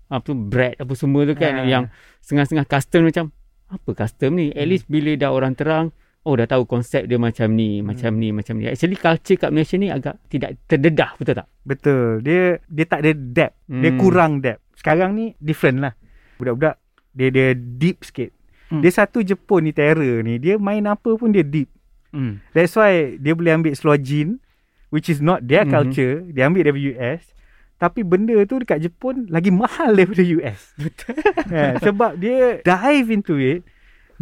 apa 0.06 0.22
tu 0.22 0.36
bread 0.36 0.78
apa 0.78 0.92
semua 0.94 1.26
tu 1.26 1.34
kan 1.34 1.58
Ah. 1.58 1.66
yang 1.66 1.84
setengah-setengah 2.22 2.66
custom 2.70 3.00
macam 3.02 3.24
apa 3.66 3.90
custom 3.98 4.38
ni 4.38 4.54
at 4.54 4.62
Hmm. 4.62 4.70
least 4.70 4.86
bila 4.86 5.10
dah 5.18 5.34
orang 5.34 5.58
terang 5.58 5.90
oh 6.24 6.34
dah 6.34 6.44
tahu 6.44 6.64
konsep 6.64 7.04
dia 7.04 7.16
macam 7.16 7.48
ni 7.50 7.80
macam 7.80 8.10
Hmm. 8.10 8.20
ni 8.20 8.28
macam 8.30 8.56
ni 8.56 8.66
actually 8.66 8.96
culture 8.96 9.36
kat 9.36 9.48
Malaysia 9.48 9.76
ni 9.76 9.88
agak 9.88 10.16
tidak 10.26 10.56
terdedah 10.64 11.12
betul 11.14 11.36
tak 11.36 11.48
Betul. 11.64 12.20
Dia 12.20 12.60
dia 12.62 12.84
tak 12.84 13.00
ada 13.00 13.12
depth. 13.12 13.56
Dia 13.64 13.88
Hmm. 13.88 13.96
kurang 13.96 14.32
depth. 14.38 14.60
Sekarang 14.74 15.16
ni 15.16 15.32
different 15.38 15.80
lah. 15.80 15.96
Budak-budak 16.36 16.76
dia 17.10 17.28
dia 17.30 17.46
deep 17.56 18.04
sikit. 18.04 18.36
Hmm. 18.68 18.84
Dia 18.84 18.92
satu 18.92 19.24
Jepun 19.24 19.64
ni 19.64 19.72
terror 19.72 20.20
ni. 20.20 20.36
Dia 20.36 20.60
main 20.60 20.84
apa 20.84 21.16
pun 21.16 21.32
dia 21.32 21.40
deep. 21.40 21.72
Hmm. 22.10 22.44
That's 22.52 22.76
why 22.76 23.16
dia 23.16 23.32
boleh 23.32 23.52
ambil 23.54 23.72
Slogin 23.72 24.44
which 24.88 25.08
is 25.08 25.18
not 25.18 25.40
their 25.42 25.64
Mhm. 25.64 25.72
culture. 25.72 26.14
Dia 26.28 26.46
ambil 26.46 26.68
daripada 26.68 26.84
US. 26.92 27.32
Tapi 27.74 28.04
benda 28.04 28.36
tu 28.44 28.60
dekat 28.60 28.78
Jepun 28.82 29.24
lagi 29.26 29.48
mahal 29.50 29.96
daripada 29.96 30.20
US. 30.20 30.76
Betul. 30.76 31.16
yeah, 31.48 31.80
sebab 31.86 32.16
dia 32.16 32.60
dive 32.60 33.08
into 33.08 33.34
it. 33.36 33.64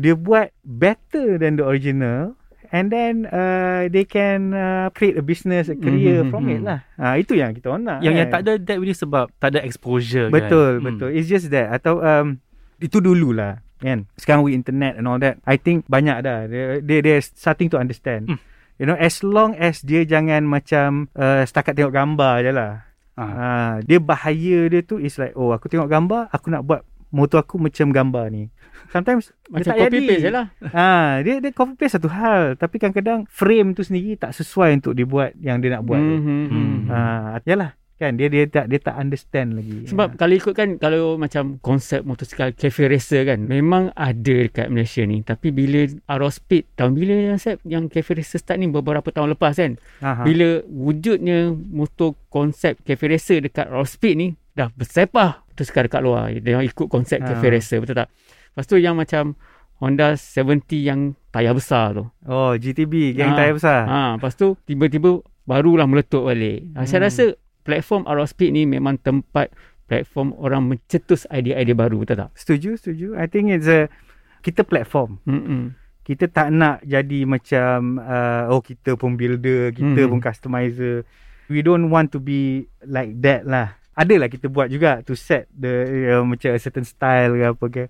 Dia 0.01 0.15
buat 0.17 0.53
better 0.65 1.37
than 1.37 1.61
the 1.61 1.65
original. 1.65 2.37
And 2.73 2.89
then 2.89 3.29
uh, 3.29 3.93
they 3.93 4.09
can 4.09 4.57
uh, 4.57 4.89
create 4.97 5.21
a 5.21 5.25
business, 5.25 5.69
a 5.69 5.77
career 5.77 6.25
Mhm, 6.25 6.33
from 6.33 6.49
it 6.49 6.65
mhm. 6.65 6.73
lah. 6.73 6.81
Ha, 6.97 7.21
itu 7.21 7.37
yang 7.37 7.53
kita 7.53 7.69
nak. 7.77 8.01
Yang 8.01 8.15
yang 8.17 8.29
kan? 8.33 8.33
tak 8.33 8.41
ada 8.49 8.53
depth 8.57 8.85
ni 8.89 8.95
sebab 8.97 9.25
tak 9.37 9.49
ada 9.53 9.61
exposure 9.61 10.33
Betul, 10.33 10.81
kan. 10.81 10.85
betul. 10.89 11.09
It's 11.13 11.29
just 11.29 11.53
that 11.53 11.69
atau 11.69 12.01
um, 12.01 12.41
itu 12.81 12.97
dululah 13.05 13.61
kan. 13.77 14.09
Sekarang 14.17 14.41
with 14.41 14.57
internet 14.57 14.97
and 14.97 15.05
all 15.05 15.21
that, 15.21 15.37
I 15.45 15.61
think 15.61 15.85
banyak 15.85 16.25
dah. 16.25 16.49
They 16.49 16.81
they 16.81 16.99
they're 17.05 17.21
starting 17.21 17.69
to 17.69 17.77
understand. 17.77 18.33
Hmm. 18.33 18.41
You 18.81 18.89
know, 18.89 18.97
as 18.97 19.21
long 19.21 19.53
as 19.61 19.85
dia 19.85 20.09
jangan 20.09 20.49
macam 20.49 21.13
uh, 21.13 21.45
setakat 21.45 21.77
tengok 21.77 21.93
gambar 21.93 22.35
je 22.41 22.53
lah. 22.57 22.73
Ah. 23.13 23.29
Uh, 23.29 23.75
dia 23.85 24.01
bahaya 24.01 24.73
dia 24.73 24.81
tu 24.81 24.97
is 24.97 25.21
like, 25.21 25.37
oh 25.37 25.53
aku 25.53 25.69
tengok 25.69 25.93
gambar, 25.93 26.33
aku 26.33 26.49
nak 26.49 26.65
buat 26.65 26.81
motor 27.13 27.39
aku 27.39 27.61
macam 27.61 27.93
gambar 27.93 28.27
ni. 28.29 28.49
Sometimes 28.89 29.31
macam 29.53 29.63
dia 29.63 29.69
tak 29.69 29.77
copy 29.79 29.93
jadi. 29.95 30.09
paste 30.09 30.23
je 30.23 30.31
lah 30.33 30.47
Ha, 30.67 30.89
dia 31.21 31.35
dia 31.39 31.53
copy 31.53 31.73
paste 31.77 31.95
satu 31.95 32.09
hal, 32.09 32.57
tapi 32.57 32.77
kadang-kadang 32.77 33.29
frame 33.29 33.73
tu 33.73 33.81
sendiri 33.81 34.17
tak 34.17 34.33
sesuai 34.33 34.81
untuk 34.81 34.93
dia 34.93 35.05
buat 35.05 35.31
yang 35.39 35.61
dia 35.61 35.77
nak 35.77 35.85
buat. 35.85 36.01
Mhm, 36.01 36.19
Hmm. 36.19 36.47
mhm. 36.49 36.77
Ha, 36.89 36.99
yalah 37.45 37.73
kan 37.95 38.19
dia 38.19 38.27
dia 38.27 38.51
tak 38.51 38.67
dia 38.67 38.83
tak 38.83 38.99
understand 38.99 39.55
lagi. 39.55 39.87
Sebab 39.87 40.19
kalau 40.19 40.35
ikutkan 40.35 40.75
kalau 40.75 41.15
macam 41.15 41.63
konsep 41.63 42.03
motosikal 42.03 42.51
cafe 42.51 42.91
racer 42.91 43.23
kan 43.23 43.47
memang 43.47 43.95
ada 43.95 44.43
dekat 44.43 44.67
Malaysia 44.69 45.07
ni 45.07 45.23
tapi 45.23 45.55
bila 45.55 45.87
Arrow 46.11 46.27
Speed 46.27 46.67
tahun 46.75 46.99
bila 46.99 47.15
yang 47.15 47.39
Sep 47.39 47.63
yang 47.63 47.87
cafe 47.87 48.19
racer 48.19 48.43
start 48.43 48.59
ni 48.59 48.67
beberapa 48.67 49.07
tahun 49.07 49.39
lepas 49.39 49.55
kan 49.55 49.79
Aha. 50.01 50.27
bila 50.27 50.67
wujudnya 50.67 51.55
motor 51.55 52.19
konsep 52.27 52.83
cafe 52.83 53.07
racer 53.07 53.39
dekat 53.39 53.71
Arrow 53.71 53.87
Speed 53.87 54.15
ni 54.17 54.29
dah 54.53 54.67
bersepah 54.69 55.42
motosikal 55.53 55.85
dekat 55.85 56.01
luar 56.01 56.33
dia 56.33 56.57
yang 56.57 56.65
ikut 56.65 56.89
konsep 56.89 57.21
Ha. 57.21 57.29
cafe 57.29 57.47
racer 57.51 57.79
betul 57.79 57.95
tak 57.95 58.09
lepas 58.51 58.65
tu 58.65 58.77
yang 58.77 58.97
macam 58.97 59.37
Honda 59.77 60.15
70 60.15 60.63
yang 60.81 61.01
tayar 61.29 61.53
besar 61.53 61.93
tu 61.93 62.05
Oh, 62.25 62.55
GTB, 62.55 63.13
geng 63.13 63.33
Ah. 63.33 63.37
tayar 63.37 63.53
besar. 63.53 63.81
ha, 63.85 64.01
lepas 64.15 64.33
tu 64.33 64.55
tiba-tiba 64.63 65.21
barulah 65.43 65.85
meletup 65.85 66.25
balik 66.25 66.65
ha, 66.73 66.83
saya 66.83 66.99
Hmm. 66.99 67.07
rasa 67.07 67.25
platform 67.63 68.03
Arrow 68.05 68.25
Speed 68.25 68.51
ni 68.51 68.63
memang 68.65 68.97
tempat 68.97 69.53
platform 69.85 70.33
orang 70.37 70.65
mencetus 70.67 71.29
idea-idea 71.29 71.75
baru 71.75 72.01
betul 72.01 72.17
tak 72.19 72.31
Setuju, 72.33 72.75
setuju. 72.75 73.07
I 73.15 73.27
think 73.27 73.51
it's 73.51 73.67
a 73.67 73.93
kita 74.41 74.63
platform. 74.63 75.21
Mm-mm. 75.23 75.77
Kita 76.01 76.27
tak 76.27 76.51
nak 76.51 76.83
jadi 76.83 77.23
macam 77.23 77.95
uh, 77.97 78.49
oh 78.49 78.59
kita 78.59 78.97
pun 78.97 79.15
builder, 79.15 79.71
kita 79.71 80.01
Hmm. 80.01 80.09
pun 80.09 80.21
customizer. 80.21 81.07
We 81.47 81.61
don't 81.61 81.87
want 81.87 82.11
to 82.11 82.19
be 82.19 82.65
like 82.83 83.21
that 83.21 83.45
lah. 83.45 83.79
Adalah 83.93 84.33
kita 84.33 84.49
buat 84.49 84.73
juga 84.73 85.05
to 85.05 85.13
set 85.13 85.49
the 85.53 86.09
uh, 86.17 86.25
macam 86.25 86.57
a 86.57 86.61
certain 86.61 86.85
style 86.85 87.37
ke 87.37 87.45
apa 87.45 87.67
ke. 87.69 87.85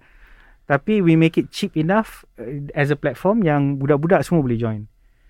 Tapi 0.67 1.03
we 1.03 1.15
make 1.15 1.39
it 1.39 1.51
cheap 1.55 1.79
enough 1.79 2.27
uh, 2.39 2.67
as 2.75 2.91
a 2.91 2.99
platform 2.99 3.47
yang 3.47 3.79
budak-budak 3.79 4.27
semua 4.27 4.43
boleh 4.43 4.59
join. 4.59 4.83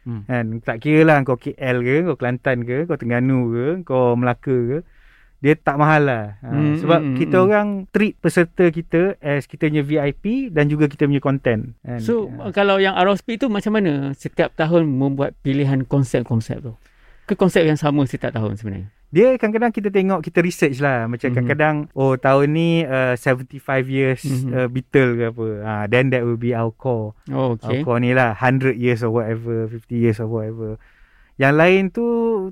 Hmm. 0.03 0.27
Kan 0.27 0.47
tak 0.65 0.83
kira 0.83 1.07
lah 1.07 1.23
kau 1.23 1.39
KL 1.39 1.85
ke, 1.85 1.97
kau 2.09 2.17
Kelantan 2.19 2.67
ke, 2.67 2.89
kau 2.89 2.97
Terengganu 2.99 3.41
ke, 3.53 3.67
kau 3.87 4.19
Melaka 4.19 4.57
ke. 4.57 4.79
Dia 5.43 5.59
tak 5.59 5.75
mahal 5.75 6.07
lah. 6.07 6.39
Ha, 6.39 6.55
Hmm, 6.55 6.79
sebab 6.79 7.01
hmm, 7.03 7.17
kita 7.19 7.37
hmm. 7.37 7.45
orang 7.51 7.69
treat 7.91 8.15
peserta 8.23 8.71
kita 8.71 9.19
as 9.19 9.51
kita 9.51 9.67
punya 9.67 9.83
VIP 9.83 10.55
dan 10.55 10.71
juga 10.71 10.87
kita 10.87 11.11
punya 11.11 11.19
content. 11.19 11.75
Kan? 11.83 11.99
So 11.99 12.31
Ha. 12.31 12.55
kalau 12.55 12.79
yang 12.79 12.95
Speed 13.19 13.43
tu 13.43 13.51
macam 13.51 13.75
mana 13.75 14.15
setiap 14.15 14.55
tahun 14.55 14.87
membuat 14.87 15.35
pilihan 15.43 15.83
konsep-konsep 15.83 16.63
tu? 16.63 16.79
Ke 17.27 17.35
konsep 17.35 17.67
yang 17.67 17.75
sama 17.75 18.07
setiap 18.07 18.31
tahun 18.31 18.55
sebenarnya? 18.55 19.02
Dia 19.13 19.37
kadang-kadang 19.37 19.71
kita 19.71 19.93
tengok 19.93 20.25
kita 20.25 20.41
research 20.41 20.81
lah 20.81 21.05
macam 21.05 21.29
Mhm. 21.29 21.37
kadang-kadang 21.37 21.77
oh 21.93 22.17
tahun 22.17 22.49
ni 22.51 22.71
uh, 22.83 23.13
75 23.15 23.85
years 23.87 24.25
Mhm. 24.25 24.49
uh, 24.51 24.67
Beetle 24.67 25.11
ke 25.15 25.25
apa. 25.29 25.47
Ha, 25.61 25.73
then 25.87 26.09
that 26.09 26.25
will 26.25 26.41
be 26.41 26.51
our 26.51 26.73
core. 26.73 27.13
Oh, 27.29 27.55
Okay. 27.55 27.69
Our 27.71 27.85
core 27.85 28.01
ni 28.01 28.11
lah 28.11 28.33
100 28.33 28.73
years 28.75 29.05
or 29.05 29.13
whatever, 29.13 29.69
50 29.69 30.01
years 30.01 30.17
or 30.17 30.27
whatever. 30.27 30.81
Yang 31.37 31.55
lain 31.55 31.83
tu 31.91 32.05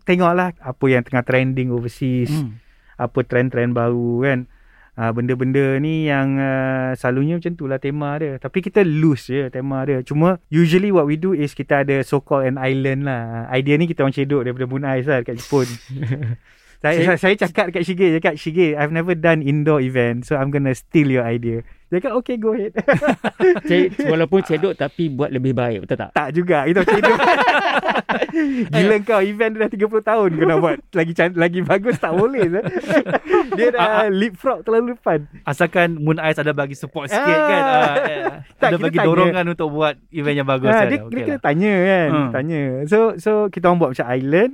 tengoklah 0.02 0.52
apa 0.54 0.84
yang 0.86 1.00
tengah 1.00 1.24
trending 1.24 1.72
overseas. 1.72 2.28
Hmm. 2.28 2.60
apa 3.00 3.24
trend-trend 3.24 3.72
baru 3.72 4.20
kan. 4.20 4.38
Uh, 5.00 5.16
benda-benda 5.16 5.80
ni 5.80 6.12
yang 6.12 6.36
uh, 6.36 6.92
selalunya 6.92 7.40
macam 7.40 7.56
tu 7.56 7.64
lah 7.64 7.80
tema 7.80 8.20
dia. 8.20 8.36
Tapi 8.36 8.60
kita 8.60 8.84
loose 8.84 9.32
je 9.32 9.48
tema 9.48 9.80
dia. 9.88 10.04
Cuma 10.04 10.36
usually 10.52 10.92
what 10.92 11.08
we 11.08 11.16
do 11.16 11.32
is 11.32 11.56
kita 11.56 11.88
ada 11.88 12.04
so-called 12.04 12.44
an 12.44 12.60
island 12.60 13.08
lah. 13.08 13.48
Idea 13.48 13.80
ni 13.80 13.88
kita 13.88 14.04
orang 14.04 14.12
cedok 14.12 14.44
daripada 14.44 14.68
Moon 14.68 14.84
Ice 14.84 15.08
lah 15.08 15.24
dekat 15.24 15.40
Jepun. 15.40 15.64
saya, 16.80 16.96
saya, 17.04 17.16
saya 17.18 17.34
cakap 17.38 17.64
dekat 17.68 17.84
Shige, 17.84 18.06
cakap 18.16 18.34
Shige, 18.34 18.72
I've 18.72 18.88
never 18.90 19.12
done 19.12 19.40
indoor 19.40 19.80
event 19.80 20.24
so 20.24 20.34
I'm 20.34 20.48
gonna 20.48 20.72
steal 20.72 21.08
your 21.10 21.22
idea. 21.22 21.60
Dia 21.86 21.98
cakap 21.98 22.16
okay 22.16 22.36
go 22.36 22.52
ahead. 22.52 22.72
Cik, 23.68 23.98
walaupun 24.12 24.40
cedok 24.40 24.72
tapi 24.74 25.08
buat 25.08 25.28
lebih 25.28 25.52
baik, 25.52 25.84
betul 25.84 25.98
tak? 25.98 26.10
tak 26.10 26.28
juga, 26.30 26.64
kita 26.64 26.80
cedok. 26.82 27.18
Gila 28.72 28.96
kau 29.02 29.20
event 29.20 29.52
dah 29.56 29.68
30 29.68 29.76
tahun 30.00 30.28
kau 30.32 30.46
nak 30.46 30.58
buat 30.58 30.76
lagi 30.92 31.12
can- 31.12 31.36
lagi 31.36 31.60
bagus 31.60 31.96
tak 31.96 32.12
boleh. 32.12 32.46
Sah. 32.48 32.64
Dia 33.52 33.68
dah 33.70 33.86
leapfrog 34.08 34.62
terlalu 34.62 34.94
depan. 34.94 35.26
Asalkan 35.42 35.98
Moon 35.98 36.16
Ice 36.22 36.38
ada 36.38 36.52
bagi 36.52 36.72
support 36.74 37.08
sikit 37.08 37.20
Ah. 37.28 37.44
kan. 37.44 37.62
Ah, 37.62 37.94
eh. 38.00 38.24
Tak, 38.56 38.68
ada 38.70 38.78
bagi 38.78 38.96
tanya. 38.96 39.06
dorongan 39.06 39.44
untuk 39.48 39.68
buat 39.70 39.94
event 40.10 40.36
yang 40.36 40.48
bagus 40.48 40.70
Ha, 40.70 40.78
kan. 40.78 40.88
dia, 40.88 40.98
Okey 41.00 41.10
dia 41.10 41.22
kena 41.22 41.32
lah. 41.32 41.42
tanya 41.42 41.74
kan 41.82 42.08
Hmm. 42.10 42.30
Tanya 42.30 42.60
So 42.86 42.98
so 43.16 43.30
kita 43.48 43.66
orang 43.66 43.78
buat 43.78 43.90
macam 43.92 44.06
island 44.08 44.52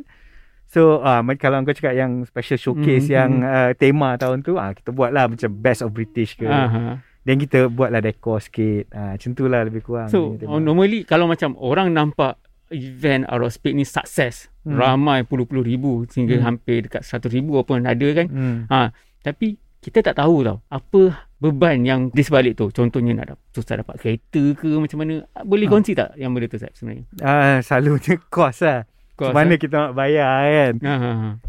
So 0.67 0.99
uh, 0.99 1.23
kalau 1.37 1.63
kau 1.63 1.73
cakap 1.73 1.95
yang 1.95 2.23
special 2.23 2.59
showcase 2.59 3.07
Mhm, 3.07 3.13
yang 3.13 3.31
uh, 3.41 3.71
tema 3.73 4.15
tahun 4.15 4.43
tu 4.43 4.57
ah 4.57 4.71
kita 4.71 4.91
buat 4.91 5.11
lah 5.11 5.27
macam 5.27 5.51
best 5.55 5.81
of 5.81 5.91
British 5.91 6.35
ke. 6.35 6.45
Aha. 6.45 7.01
Then 7.23 7.39
kita 7.39 7.67
buat 7.67 7.89
lah 7.89 7.99
decor 7.99 8.39
sikit. 8.39 8.91
Ah 8.91 9.15
macam 9.15 9.31
tu 9.33 9.45
lah 9.45 9.63
lebih 9.63 9.81
kurang. 9.81 10.07
So, 10.07 10.35
oh, 10.45 10.59
normally 10.59 11.03
kalau 11.03 11.27
macam 11.27 11.55
orang 11.57 11.91
nampak 11.91 12.39
event 12.69 13.27
Arrow 13.27 13.47
ni 13.69 13.83
sukses, 13.83 14.51
Hmm. 14.63 14.75
ramai 14.75 15.23
puluh-puluh 15.23 15.63
ribu 15.63 16.03
sehingga 16.05 16.35
Hmm. 16.37 16.45
hampir 16.45 16.83
dekat 16.83 17.03
100 17.03 17.31
ribu 17.31 17.55
pun 17.63 17.79
ada 17.81 18.09
kan. 18.13 18.27
hmm. 18.27 18.67
Ha, 18.67 18.91
tapi 19.23 19.55
kita 19.79 20.03
tak 20.03 20.19
tahu 20.19 20.43
tau 20.43 20.59
apa 20.67 21.15
beban 21.39 21.79
yang 21.81 22.11
di 22.11 22.19
sebalik 22.19 22.59
tu. 22.59 22.67
Contohnya 22.71 23.15
nak 23.15 23.27
dapat, 23.29 23.47
susah 23.53 23.79
dapat 23.79 23.95
kereta 23.97 24.43
ke 24.59 24.67
macam 24.67 24.99
mana. 24.99 25.15
Boleh 25.41 25.67
Ha. 25.67 25.73
kongsi 25.73 25.95
tak 25.95 26.19
yang 26.19 26.35
benda 26.35 26.47
tu 26.49 26.59
Zab 26.59 26.75
sebenarnya? 26.75 27.07
Ah 27.23 27.63
selalunya 27.63 28.19
cost 28.35 28.67
lah. 28.67 28.83
Macam 29.17 29.33
mana 29.33 29.55
eh? 29.57 29.59
kita 29.59 29.75
nak 29.81 29.93
bayar 29.93 30.33
kan. 30.45 30.75
Ha. 30.85 30.91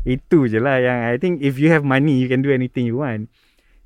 Itu 0.02 0.48
je 0.48 0.58
lah 0.58 0.80
yang 0.80 1.04
I 1.04 1.20
think 1.20 1.40
if 1.40 1.60
you 1.60 1.68
have 1.68 1.84
money 1.84 2.16
you 2.18 2.28
can 2.28 2.40
do 2.40 2.50
anything 2.50 2.88
you 2.88 3.00
want. 3.00 3.28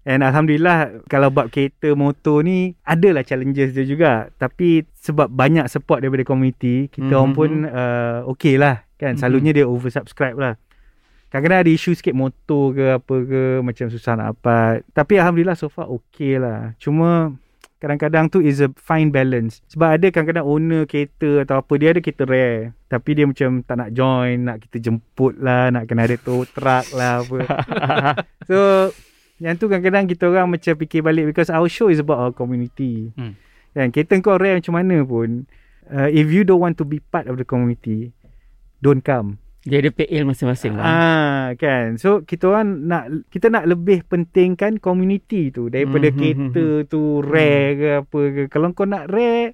And 0.01 0.25
Alhamdulillah 0.25 1.05
kalau 1.05 1.29
bab 1.29 1.49
kereta 1.49 1.93
motor 1.93 2.41
ni 2.41 2.73
adalah 2.81 3.21
challenges 3.21 3.73
dia 3.73 3.85
juga. 3.85 4.29
Tapi 4.33 4.85
sebab 4.97 5.29
banyak 5.29 5.65
support 5.65 6.01
daripada 6.01 6.21
community, 6.21 6.89
kita 6.89 7.09
Mhm. 7.09 7.17
orang 7.17 7.33
pun 7.33 7.49
uh, 7.65 8.25
okay 8.25 8.57
lah 8.57 8.81
kan. 8.97 9.13
Mhm. 9.13 9.19
Selalunya 9.21 9.51
dia 9.53 9.65
oversubscribe 9.65 10.37
lah. 10.37 10.53
Kadang-kadang 11.29 11.63
ada 11.63 11.71
isu 11.71 11.95
sikit 11.95 12.11
motor 12.11 12.75
ke 12.75 12.85
apa 12.97 13.15
ke 13.23 13.41
macam 13.63 13.87
susah 13.87 14.13
nak 14.13 14.35
dapat. 14.35 14.83
Tapi 14.91 15.13
Alhamdulillah 15.15 15.55
so 15.55 15.69
far 15.69 15.87
okay 15.87 16.35
lah. 16.35 16.75
Cuma 16.75 17.31
kadang-kadang 17.81 18.29
tu 18.29 18.37
is 18.45 18.61
a 18.61 18.69
fine 18.77 19.09
balance. 19.09 19.65
Sebab 19.73 19.97
ada 19.97 20.07
kadang-kadang 20.13 20.45
owner 20.45 20.85
kereta 20.85 21.41
atau 21.41 21.65
apa, 21.65 21.73
dia 21.81 21.97
ada 21.97 21.99
kereta 21.99 22.29
rare. 22.29 22.77
Tapi 22.85 23.09
dia 23.17 23.25
macam 23.25 23.65
tak 23.65 23.75
nak 23.81 23.89
join, 23.97 24.37
nak 24.45 24.61
kita 24.69 24.77
jemput 24.77 25.33
lah, 25.41 25.73
nak 25.73 25.89
kena 25.89 26.05
ada 26.05 26.15
tow 26.21 26.45
truck 26.45 26.85
lah 26.93 27.25
apa. 27.25 27.37
so, 28.49 28.57
yang 29.41 29.57
tu 29.57 29.65
kadang-kadang 29.65 30.05
kita 30.05 30.29
orang 30.29 30.53
macam 30.53 30.77
fikir 30.77 31.01
balik 31.01 31.33
because 31.33 31.49
our 31.49 31.65
show 31.65 31.89
is 31.89 31.97
about 31.97 32.21
our 32.21 32.29
community. 32.29 33.09
Hmm. 33.17 33.33
Kan, 33.73 33.89
kereta 33.89 34.13
kau 34.21 34.37
rare 34.37 34.61
macam 34.61 34.77
mana 34.77 35.01
pun, 35.01 35.49
uh, 35.89 36.09
if 36.13 36.29
you 36.29 36.45
don't 36.45 36.61
want 36.61 36.77
to 36.77 36.85
be 36.85 37.01
part 37.01 37.25
of 37.25 37.41
the 37.41 37.47
community, 37.47 38.13
don't 38.85 39.01
come. 39.01 39.40
Dia 39.61 39.77
ada 39.77 39.89
PL 39.89 40.25
masing-masing 40.25 40.73
lah. 40.73 40.83
Ah 40.83 41.45
kan. 41.53 41.93
So 41.95 42.21
kita 42.21 42.49
orang 42.49 42.85
nak 42.85 43.03
kita 43.29 43.47
nak 43.47 43.65
lebih 43.65 44.01
pentingkan 44.03 44.77
community 44.77 45.49
tu 45.49 45.67
daripada 45.67 46.07
Mhm, 46.07 46.17
kereta 46.17 46.65
tu 46.85 47.21
rare 47.21 47.69
ke 47.71 47.89
apa 48.01 48.19
ke. 48.27 48.41
Kalau 48.47 48.73
kau 48.73 48.83
nak 48.83 49.05
rare 49.07 49.53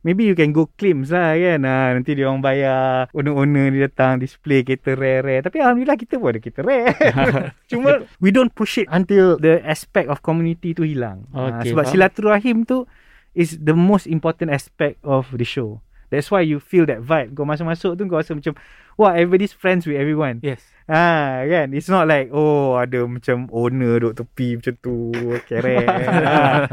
maybe 0.00 0.24
you 0.24 0.32
can 0.32 0.48
go 0.48 0.70
claims 0.72 1.10
lah 1.10 1.34
kan. 1.34 1.60
Ah 1.62 1.90
nanti 1.90 2.14
dia 2.14 2.24
orang 2.24 2.38
bayar 2.40 3.10
owner-owner 3.10 3.68
ni 3.68 3.82
datang 3.82 4.16
display 4.16 4.62
kereta 4.62 4.94
rare-rare. 4.94 5.42
Tapi 5.42 5.58
alhamdulillah 5.58 5.98
kita 5.98 6.14
pun 6.14 6.30
ada 6.30 6.38
kereta 6.38 6.62
rare. 6.62 6.94
Cuma 7.70 7.90
we 8.16 8.30
don't 8.30 8.50
push 8.50 8.78
it 8.78 8.86
until 8.88 9.34
the 9.36 9.58
aspect 9.60 10.06
of 10.06 10.20
community 10.20 10.72
tu 10.72 10.82
hilang. 10.82 11.26
Ah, 11.30 11.58
Okay, 11.58 11.74
sebab 11.74 11.84
faham. 11.84 11.92
silaturahim 11.92 12.56
tu 12.62 12.86
is 13.32 13.58
the 13.58 13.74
most 13.74 14.06
important 14.06 14.48
aspect 14.48 15.02
of 15.02 15.26
the 15.32 15.42
show. 15.42 15.82
That's 16.10 16.28
why 16.28 16.42
you 16.42 16.58
feel 16.58 16.84
that 16.90 17.00
vibe. 17.00 17.32
Kau 17.32 17.46
masuk-masuk 17.46 17.94
tu 17.94 18.02
kau 18.04 18.18
rasa 18.18 18.34
macam 18.34 18.58
wah 18.98 19.14
everybody's 19.14 19.54
friends 19.54 19.86
with 19.86 19.96
everyone. 19.96 20.42
Yes. 20.42 20.60
Ah 20.90 21.46
kan? 21.46 21.70
It's 21.70 21.86
not 21.86 22.10
like 22.10 22.34
Oh 22.34 22.74
ada 22.74 23.06
macam 23.06 23.46
Owner 23.54 24.02
duduk 24.02 24.18
tepi 24.18 24.58
Macam 24.58 24.74
tu 24.82 25.14
Kerek 25.46 25.86
ah, 25.86 26.66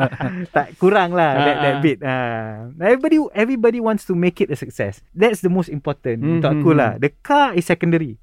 Tak 0.50 0.74
kurang 0.82 1.14
lah 1.14 1.38
That, 1.38 1.56
that 1.62 1.76
Ah, 1.78 1.82
bit. 1.86 1.98
Ah. 2.02 2.66
Everybody 2.82 3.22
Everybody 3.38 3.78
wants 3.78 4.10
to 4.10 4.18
make 4.18 4.42
it 4.42 4.50
a 4.50 4.58
success. 4.58 5.06
That's 5.14 5.46
the 5.46 5.54
most 5.54 5.70
important. 5.70 6.26
Hmm, 6.26 6.42
Untuk 6.42 6.50
hmm, 6.50 6.60
aku 6.66 6.72
lah. 6.74 6.98
The 6.98 7.14
car 7.22 7.54
is 7.54 7.70
secondary. 7.70 8.18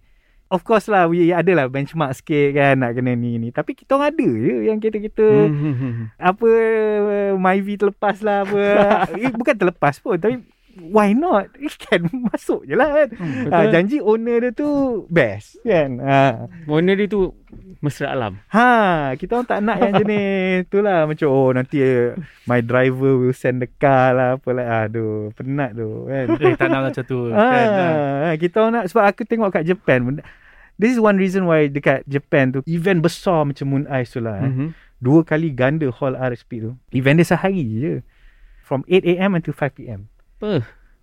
Of 0.50 0.66
course 0.66 0.90
lah 0.90 1.06
We 1.06 1.30
ada 1.30 1.54
lah 1.54 1.70
benchmark 1.70 2.18
sikit 2.18 2.58
kan 2.58 2.82
Nak 2.82 2.98
kena 2.98 3.14
ni 3.14 3.38
ni. 3.38 3.54
Tapi 3.54 3.78
kita 3.78 3.94
orang 3.94 4.10
ada 4.18 4.26
je 4.26 4.54
Yang 4.66 4.78
kita-kita 4.90 5.26
Hmm, 5.46 5.54
hmm, 5.54 5.74
hmm. 5.78 6.04
Apa 6.18 6.50
Myvi 7.38 7.78
terlepas 7.78 8.18
lah 8.18 8.42
apa. 8.42 8.62
Eh, 9.22 9.30
Bukan 9.30 9.54
terlepas 9.54 10.02
pun 10.02 10.18
Tapi 10.18 10.42
Why 10.78 11.14
not? 11.14 11.54
Kan 11.84 12.08
masuk 12.30 12.66
je 12.66 12.74
lah 12.74 12.90
kan 12.90 13.08
Hmm, 13.14 13.46
betul. 13.46 13.70
Janji 13.70 13.98
owner 14.00 14.36
dia 14.40 14.50
tu 14.50 14.68
Best 15.06 15.60
kan 15.62 16.00
ah. 16.02 16.50
Owner 16.66 16.94
dia 16.98 17.06
tu 17.06 17.30
mesra 17.84 18.16
alam. 18.16 18.40
Ha, 18.48 19.12
kita 19.20 19.36
orang 19.36 19.48
tak 19.48 19.60
nak 19.60 19.76
yang 19.78 19.92
jenis 20.00 20.64
tu 20.72 20.80
lah. 20.80 21.04
Macam, 21.04 21.28
oh 21.28 21.52
nanti 21.52 21.84
eh, 21.84 22.16
my 22.48 22.64
driver 22.64 23.20
will 23.20 23.36
send 23.36 23.60
the 23.60 23.68
car 23.76 24.16
lah. 24.16 24.40
Apa 24.40 24.50
lah. 24.56 24.88
Aduh, 24.88 25.30
penat 25.36 25.76
tu 25.76 26.08
kan. 26.08 26.26
Eh, 26.40 26.56
tak 26.56 26.68
nak 26.72 26.90
macam 26.90 27.04
tu. 27.04 27.28
kan, 27.28 27.68
ha, 28.24 28.32
kita 28.40 28.56
orang 28.64 28.72
nak, 28.80 28.84
sebab 28.88 29.04
aku 29.04 29.22
tengok 29.28 29.52
kat 29.52 29.68
Japan. 29.68 30.24
This 30.80 30.96
is 30.96 30.98
one 30.98 31.20
reason 31.20 31.46
why 31.46 31.70
dekat 31.70 32.02
Japan 32.10 32.50
tu, 32.50 32.66
event 32.66 32.98
besar 32.98 33.46
macam 33.46 33.70
Moon 33.70 33.84
Ice 34.00 34.16
tu 34.16 34.20
lah. 34.24 34.42
Eh. 34.42 34.50
Mhm. 34.50 34.68
Dua 34.98 35.20
kali 35.22 35.52
ganda 35.52 35.86
hall 35.92 36.16
RSP 36.16 36.64
tu. 36.64 36.70
Event 36.90 37.20
dia 37.20 37.28
sehari 37.28 37.62
je. 37.78 37.94
From 38.64 38.80
8am 38.88 39.36
until 39.36 39.52
5pm. 39.52 40.08
Apa? 40.44 40.54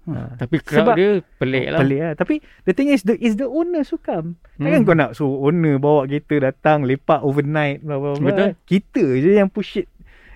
Ha. 0.01 0.33
Tapi 0.35 0.57
crowd 0.57 0.77
Sebab- 0.81 0.97
dia 0.97 1.09
pelik 1.37 1.65
lah. 1.67 1.79
Pelik 1.79 1.99
lah. 1.99 2.13
Tapi 2.13 2.35
the 2.65 2.73
thing 2.73 2.89
is, 2.89 3.01
the 3.01 3.13
is 3.15 3.33
the 3.35 3.45
owner 3.45 3.81
sukam. 3.81 4.33
Takkan 4.55 4.81
Hmm. 4.81 4.87
kau 4.87 4.95
nak 4.95 5.13
suruh 5.13 5.41
owner 5.43 5.77
bawa 5.77 6.05
kereta 6.05 6.41
datang, 6.43 6.81
lepak 6.83 7.21
overnight, 7.21 7.81
blah, 7.81 7.97
blah, 7.97 8.13
blah. 8.15 8.27
Betul. 8.27 8.49
Kita 8.63 9.01
je 9.17 9.31
yang 9.35 9.45
push 9.47 9.77
it 9.77 9.87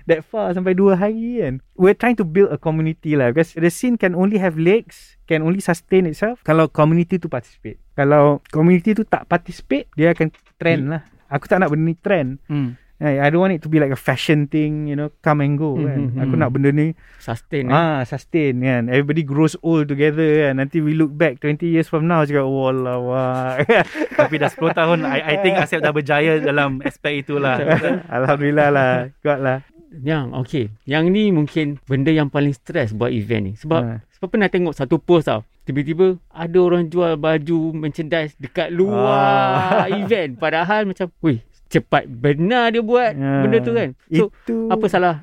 that 0.06 0.22
far 0.22 0.50
sampai 0.50 0.70
dua 0.72 0.94
hari 0.94 1.38
kan. 1.40 1.58
We're 1.74 1.94
trying 1.94 2.14
to 2.14 2.22
build 2.22 2.50
a 2.50 2.56
community 2.56 3.14
lah. 3.14 3.30
Because 3.30 3.54
the 3.54 3.66
scene 3.66 3.94
can 3.94 4.14
only 4.14 4.38
have 4.38 4.54
legs, 4.54 5.18
can 5.24 5.42
only 5.42 5.58
sustain 5.58 6.06
itself 6.06 6.38
kalau 6.42 6.66
community 6.66 7.18
tu 7.18 7.26
participate. 7.26 7.82
Kalau 7.92 8.38
community 8.46 8.94
tu 8.94 9.02
tak 9.02 9.26
participate, 9.26 9.90
dia 9.92 10.14
akan 10.14 10.30
trend 10.56 10.82
lah. 10.88 11.02
Aku 11.26 11.50
tak 11.50 11.58
nak 11.58 11.74
benda 11.74 11.84
ni 11.84 11.98
trend. 11.98 12.38
Hmm. 12.46 12.78
I 12.96 13.20
I 13.20 13.28
don't 13.28 13.38
want 13.38 13.52
it 13.52 13.60
to 13.60 13.68
be 13.68 13.76
like 13.76 13.90
a 13.90 13.98
fashion 13.98 14.46
thing, 14.46 14.86
you 14.86 14.94
know, 14.94 15.12
come 15.20 15.40
and 15.40 15.54
go 15.54 15.76
kan. 15.76 16.10
Mhm, 16.10 16.18
Aku 16.18 16.34
nak 16.34 16.48
benda 16.48 16.70
ni 16.70 16.96
Sustain 17.16 17.68
eh. 17.68 17.74
Ah, 17.74 18.00
sustain 18.02 18.56
kan. 18.58 18.88
Everybody 18.88 19.20
grows 19.20 19.52
old 19.60 19.86
together 19.86 20.24
kan. 20.42 20.56
Nanti 20.56 20.80
we 20.80 20.92
look 20.92 21.12
back 21.12 21.36
20 21.38 21.60
years 21.66 21.84
from 21.84 22.04
now 22.04 22.22
cakap 22.22 22.42
wallah 22.42 22.96
wah. 22.96 23.60
Tapi 24.18 24.34
dah 24.36 24.48
10 24.48 24.72
tahun, 24.72 24.98
I, 25.02 25.18
I 25.20 25.34
think 25.38 25.56
Asep 25.56 25.78
dah 25.78 25.90
berjaya 25.90 26.38
dalam 26.38 26.80
aspek 26.80 27.20
itulah. 27.20 27.60
Alhamdulillah 28.16 28.68
lah. 28.70 28.92
Kuat 29.18 29.38
lah. 29.38 29.60
Yang 29.92 30.24
okay. 30.34 30.64
Yang 30.84 31.04
ni 31.10 31.24
mungkin 31.30 31.66
benda 31.84 32.08
yang 32.08 32.28
paling 32.28 32.52
stres 32.52 32.90
buat 32.90 33.08
event 33.10 33.42
ni. 33.42 33.52
Sebab 33.56 33.80
Ha. 33.80 33.92
sebab 34.10 34.28
pernah 34.30 34.48
tengok 34.48 34.72
satu 34.72 34.96
post 34.96 35.28
tau. 35.28 35.44
Tiba-tiba 35.62 36.16
ada 36.28 36.58
orang 36.58 36.86
jual 36.86 37.16
baju 37.16 37.58
merchandise 37.72 38.32
dekat 38.36 38.70
luar 38.70 39.84
Ah. 39.84 39.86
event. 40.00 40.36
Padahal 40.36 40.86
macam, 40.86 41.10
wih, 41.20 41.42
cepat 41.68 42.06
benar 42.06 42.70
dia 42.70 42.80
buat 42.80 43.12
Ya. 43.12 43.42
benda 43.42 43.58
tu 43.60 43.72
kan. 43.72 43.90
So, 44.08 44.30
itu 44.30 44.54
apa 44.68 44.86
salah? 44.86 45.14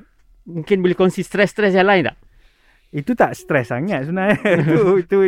Mungkin 0.44 0.80
boleh 0.80 0.92
kongsi 0.92 1.20
stres-stres 1.20 1.72
yang 1.72 1.86
lain 1.86 2.06
tak? 2.06 2.16
itu 2.94 3.10
tak 3.12 3.34
stres 3.34 3.74
sangat 3.74 4.06
sebenarnya. 4.06 4.38
itu 4.62 5.02
itu 5.02 5.18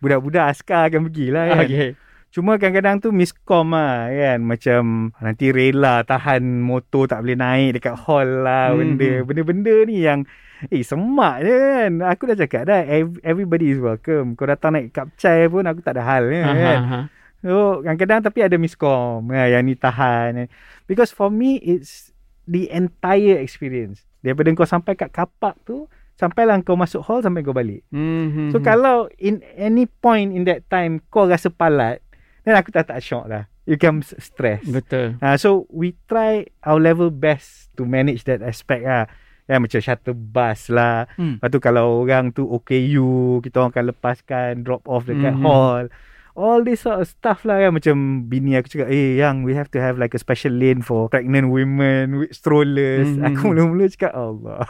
budak-budak 0.00 0.48
askar 0.48 0.88
akan 0.88 1.04
pergilah 1.04 1.44
kan. 1.46 1.58
Okay. 1.62 1.88
Cuma 2.32 2.56
kadang-kadang 2.56 3.04
tu 3.04 3.12
miscom 3.12 3.68
lah 3.68 4.08
kan. 4.08 4.40
Macam 4.40 4.82
nanti 5.20 5.52
rela 5.52 6.00
tahan 6.02 6.40
motor 6.40 7.04
tak 7.04 7.20
boleh 7.20 7.36
naik 7.36 7.76
dekat 7.76 8.00
hall 8.00 8.24
lah. 8.40 8.72
Mhm. 8.72 8.78
Benda, 8.96 9.10
benda-benda 9.22 9.74
ni 9.84 10.00
yang 10.00 10.24
eh 10.64 10.80
semak 10.80 11.44
je 11.44 11.52
kan. 11.52 11.92
Aku 12.08 12.24
dah 12.24 12.36
cakap 12.38 12.64
dah 12.64 12.80
ev- 12.80 13.20
everybody 13.20 13.68
is 13.68 13.78
welcome. 13.78 14.32
Kau 14.32 14.48
datang 14.48 14.72
naik 14.72 14.96
kapcai 14.96 15.52
pun 15.52 15.68
aku 15.68 15.84
tak 15.84 16.00
ada 16.00 16.08
hal 16.08 16.24
kan. 16.24 16.44
Aha, 16.48 16.72
aha. 16.72 17.00
So 17.42 17.82
kadang-kadang 17.82 18.22
tapi 18.22 18.40
ada 18.40 18.56
miscom 18.56 19.26
ha, 19.28 19.46
yang 19.46 19.66
ni 19.66 19.74
tahan. 19.74 20.46
Because 20.86 21.10
for 21.10 21.28
me 21.28 21.58
it's 21.58 22.14
the 22.44 22.70
entire 22.70 23.38
experience. 23.38 24.06
Daripada 24.18 24.54
kau 24.54 24.64
sampai 24.64 24.94
kat 24.94 25.10
kapak 25.10 25.58
tu 25.62 25.90
sampailah 26.14 26.62
kau 26.62 26.78
masuk 26.78 27.02
hall 27.02 27.18
sampai 27.18 27.42
kau 27.42 27.50
balik. 27.50 27.82
Mhm. 27.90 28.54
So 28.54 28.62
kalau 28.62 29.10
in 29.18 29.42
any 29.52 29.84
point 29.86 30.30
in 30.30 30.46
that 30.46 30.62
time 30.66 31.02
kau 31.08 31.26
rasa 31.26 31.50
palat 31.50 31.98
then 32.42 32.54
aku 32.54 32.70
tak 32.70 32.86
tak 32.86 33.02
shock 33.02 33.26
lah. 33.26 33.50
You 33.62 33.78
s- 34.02 34.18
stress. 34.18 34.62
Betul. 34.66 35.18
Uh, 35.18 35.34
so 35.34 35.70
we 35.70 35.94
try 36.06 36.46
our 36.62 36.78
level 36.78 37.10
best 37.10 37.70
to 37.74 37.86
manage 37.86 38.26
that 38.26 38.42
aspect 38.42 38.82
lah. 38.82 39.06
Ya 39.46 39.58
macam 39.58 39.78
shuttle 39.78 40.14
bus 40.14 40.66
lah. 40.66 41.06
Hmm. 41.14 41.38
Lepas 41.38 41.50
tu 41.50 41.58
kalau 41.58 42.02
orang 42.02 42.30
tu 42.30 42.42
OKU, 42.42 43.38
kita 43.38 43.58
orang 43.58 43.70
akan 43.70 43.84
lepaskan 43.90 44.50
drop 44.62 44.82
off 44.86 45.06
dekat 45.06 45.34
Mhm. 45.34 45.42
hall. 45.42 45.84
All 46.32 46.64
this 46.64 46.88
sort 46.88 47.04
of 47.04 47.06
stuff 47.08 47.44
lah 47.44 47.60
kan. 47.60 47.76
Macam 47.76 47.96
bini 48.26 48.56
aku 48.56 48.72
cakap, 48.72 48.88
eh 48.88 49.20
yang 49.20 49.44
we 49.44 49.52
have 49.52 49.68
to 49.72 49.78
have 49.80 50.00
like 50.00 50.16
a 50.16 50.20
special 50.20 50.52
lane 50.52 50.80
for 50.80 51.12
pregnant 51.12 51.52
women 51.52 52.24
with 52.24 52.32
strollers. 52.32 53.08
Mhm. 53.08 53.24
Aku 53.32 53.52
mula-mula 53.52 53.86
cakap, 53.92 54.16
Allah. 54.16 54.64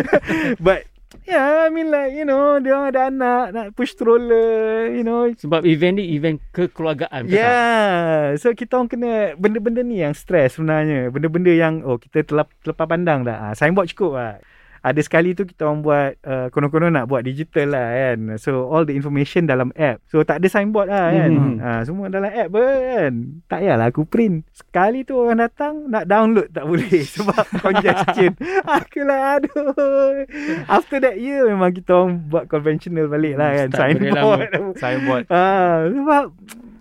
But 0.64 0.84
yeah, 1.24 1.64
I 1.64 1.72
mean 1.72 1.88
like, 1.88 2.12
you 2.12 2.28
know, 2.28 2.60
dia 2.60 2.76
orang 2.76 2.88
ada 2.92 3.00
anak, 3.08 3.44
nak 3.56 3.66
push 3.72 3.96
stroller, 3.96 4.92
you 4.92 5.00
know. 5.00 5.32
Sebab 5.32 5.64
event 5.64 5.96
ni 5.96 6.12
event 6.12 6.44
kekeluargaan. 6.52 7.24
betul 7.24 7.40
tak? 7.40 7.48
Yeah. 7.48 8.36
So 8.36 8.52
kita 8.52 8.76
orang 8.76 8.92
kena 8.92 9.12
benda-benda 9.40 9.80
ni 9.80 10.04
yang 10.04 10.12
stres 10.12 10.60
sebenarnya. 10.60 11.08
Benda-benda 11.08 11.52
yang 11.52 11.80
oh 11.88 11.96
kita 11.96 12.24
terlep, 12.24 12.52
terlepas 12.60 12.84
pandang 12.84 13.24
dah. 13.24 13.48
Ah, 13.48 13.52
signboard 13.56 13.88
cukup 13.92 14.12
lah. 14.20 14.36
Ada 14.82 15.00
sekali 15.02 15.34
tu 15.34 15.44
kita 15.44 15.66
orang 15.66 15.80
buat 15.82 16.10
uh, 16.22 16.46
konon-konon 16.54 16.94
nak 16.94 17.10
buat 17.10 17.26
digital 17.26 17.74
lah 17.74 17.88
kan. 17.92 18.18
So 18.38 18.70
all 18.70 18.86
the 18.86 18.94
information 18.94 19.50
dalam 19.50 19.74
app. 19.74 20.00
So 20.06 20.22
tak 20.22 20.40
ada 20.40 20.48
signboard 20.48 20.88
lah 20.88 21.10
kan. 21.10 21.30
Mhm. 21.34 21.54
Ah, 21.58 21.80
semua 21.82 22.06
dalam 22.08 22.30
app 22.30 22.50
kan. 22.54 23.12
Tak 23.50 23.58
payahlah 23.60 23.86
aku 23.90 24.02
print. 24.06 24.46
Sekali 24.54 25.02
tu 25.02 25.18
orang 25.18 25.42
datang 25.42 25.90
nak 25.90 26.06
download 26.06 26.48
tak 26.54 26.64
boleh 26.64 27.02
sebab 27.18 27.44
congestion. 27.58 28.32
aku 28.78 29.00
lah 29.02 29.42
aduh. 29.42 30.24
After 30.70 31.02
that 31.02 31.18
year 31.18 31.44
memang 31.50 31.74
kita 31.74 31.92
orang 31.92 32.24
buat 32.30 32.46
conventional 32.46 33.10
balik 33.10 33.34
lah 33.36 33.50
kan. 33.52 33.68
Start 33.74 33.88
Signboard. 33.98 34.40
Signboard. 34.78 35.24
Ah, 35.38 35.86
sebab 35.86 36.34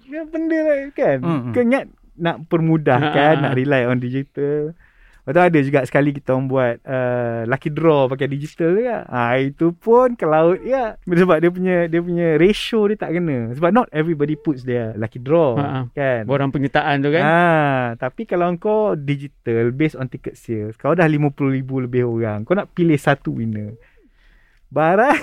ya, 0.08 0.22
benda 0.26 0.58
lah 0.66 0.78
kan. 0.96 1.18
Mm, 1.20 1.30
mm. 1.30 1.54
Kau 1.54 1.62
ingat 1.62 1.86
nak 2.18 2.38
permudahkan, 2.50 3.34
ha, 3.38 3.44
nak 3.50 3.54
rely 3.54 3.86
on 3.86 4.02
digital. 4.02 4.74
Lepas 5.28 5.36
tu 5.36 5.44
ada 5.44 5.60
juga 5.60 5.80
sekali 5.84 6.16
kita 6.16 6.32
orang 6.32 6.48
buat 6.48 6.76
uh, 6.88 7.44
lucky 7.52 7.68
draw 7.68 8.08
pakai 8.08 8.32
digital 8.32 8.80
juga. 8.80 9.04
Ah 9.12 9.36
itu 9.36 9.76
pun 9.76 10.16
ke 10.16 10.24
laut 10.24 10.64
ya. 10.64 10.96
Sebab 11.04 11.44
dia 11.44 11.52
punya 11.52 11.76
dia 11.92 12.00
punya 12.00 12.40
ratio 12.40 12.88
dia 12.88 12.96
tak 12.96 13.12
kena. 13.12 13.52
Sebab 13.52 13.76
not 13.76 13.92
everybody 13.92 14.40
puts 14.40 14.64
their 14.64 14.96
lucky 14.96 15.20
draw 15.20 15.60
Ha, 15.60 15.68
ha. 15.68 15.82
kan. 15.92 16.24
Borang 16.24 16.48
penyertaan 16.48 17.04
tu 17.04 17.12
kan. 17.12 17.24
Ah, 17.28 17.86
tapi 18.00 18.24
kalau 18.24 18.56
kau 18.56 18.96
digital 18.96 19.76
based 19.76 20.00
on 20.00 20.08
ticket 20.08 20.40
sales, 20.40 20.80
kau 20.80 20.96
dah 20.96 21.04
50,000 21.04 21.60
lebih 21.84 22.08
orang. 22.08 22.48
Kau 22.48 22.56
nak 22.56 22.72
pilih 22.72 22.96
satu 22.96 23.36
winner. 23.36 23.76
Barai. 24.68 25.16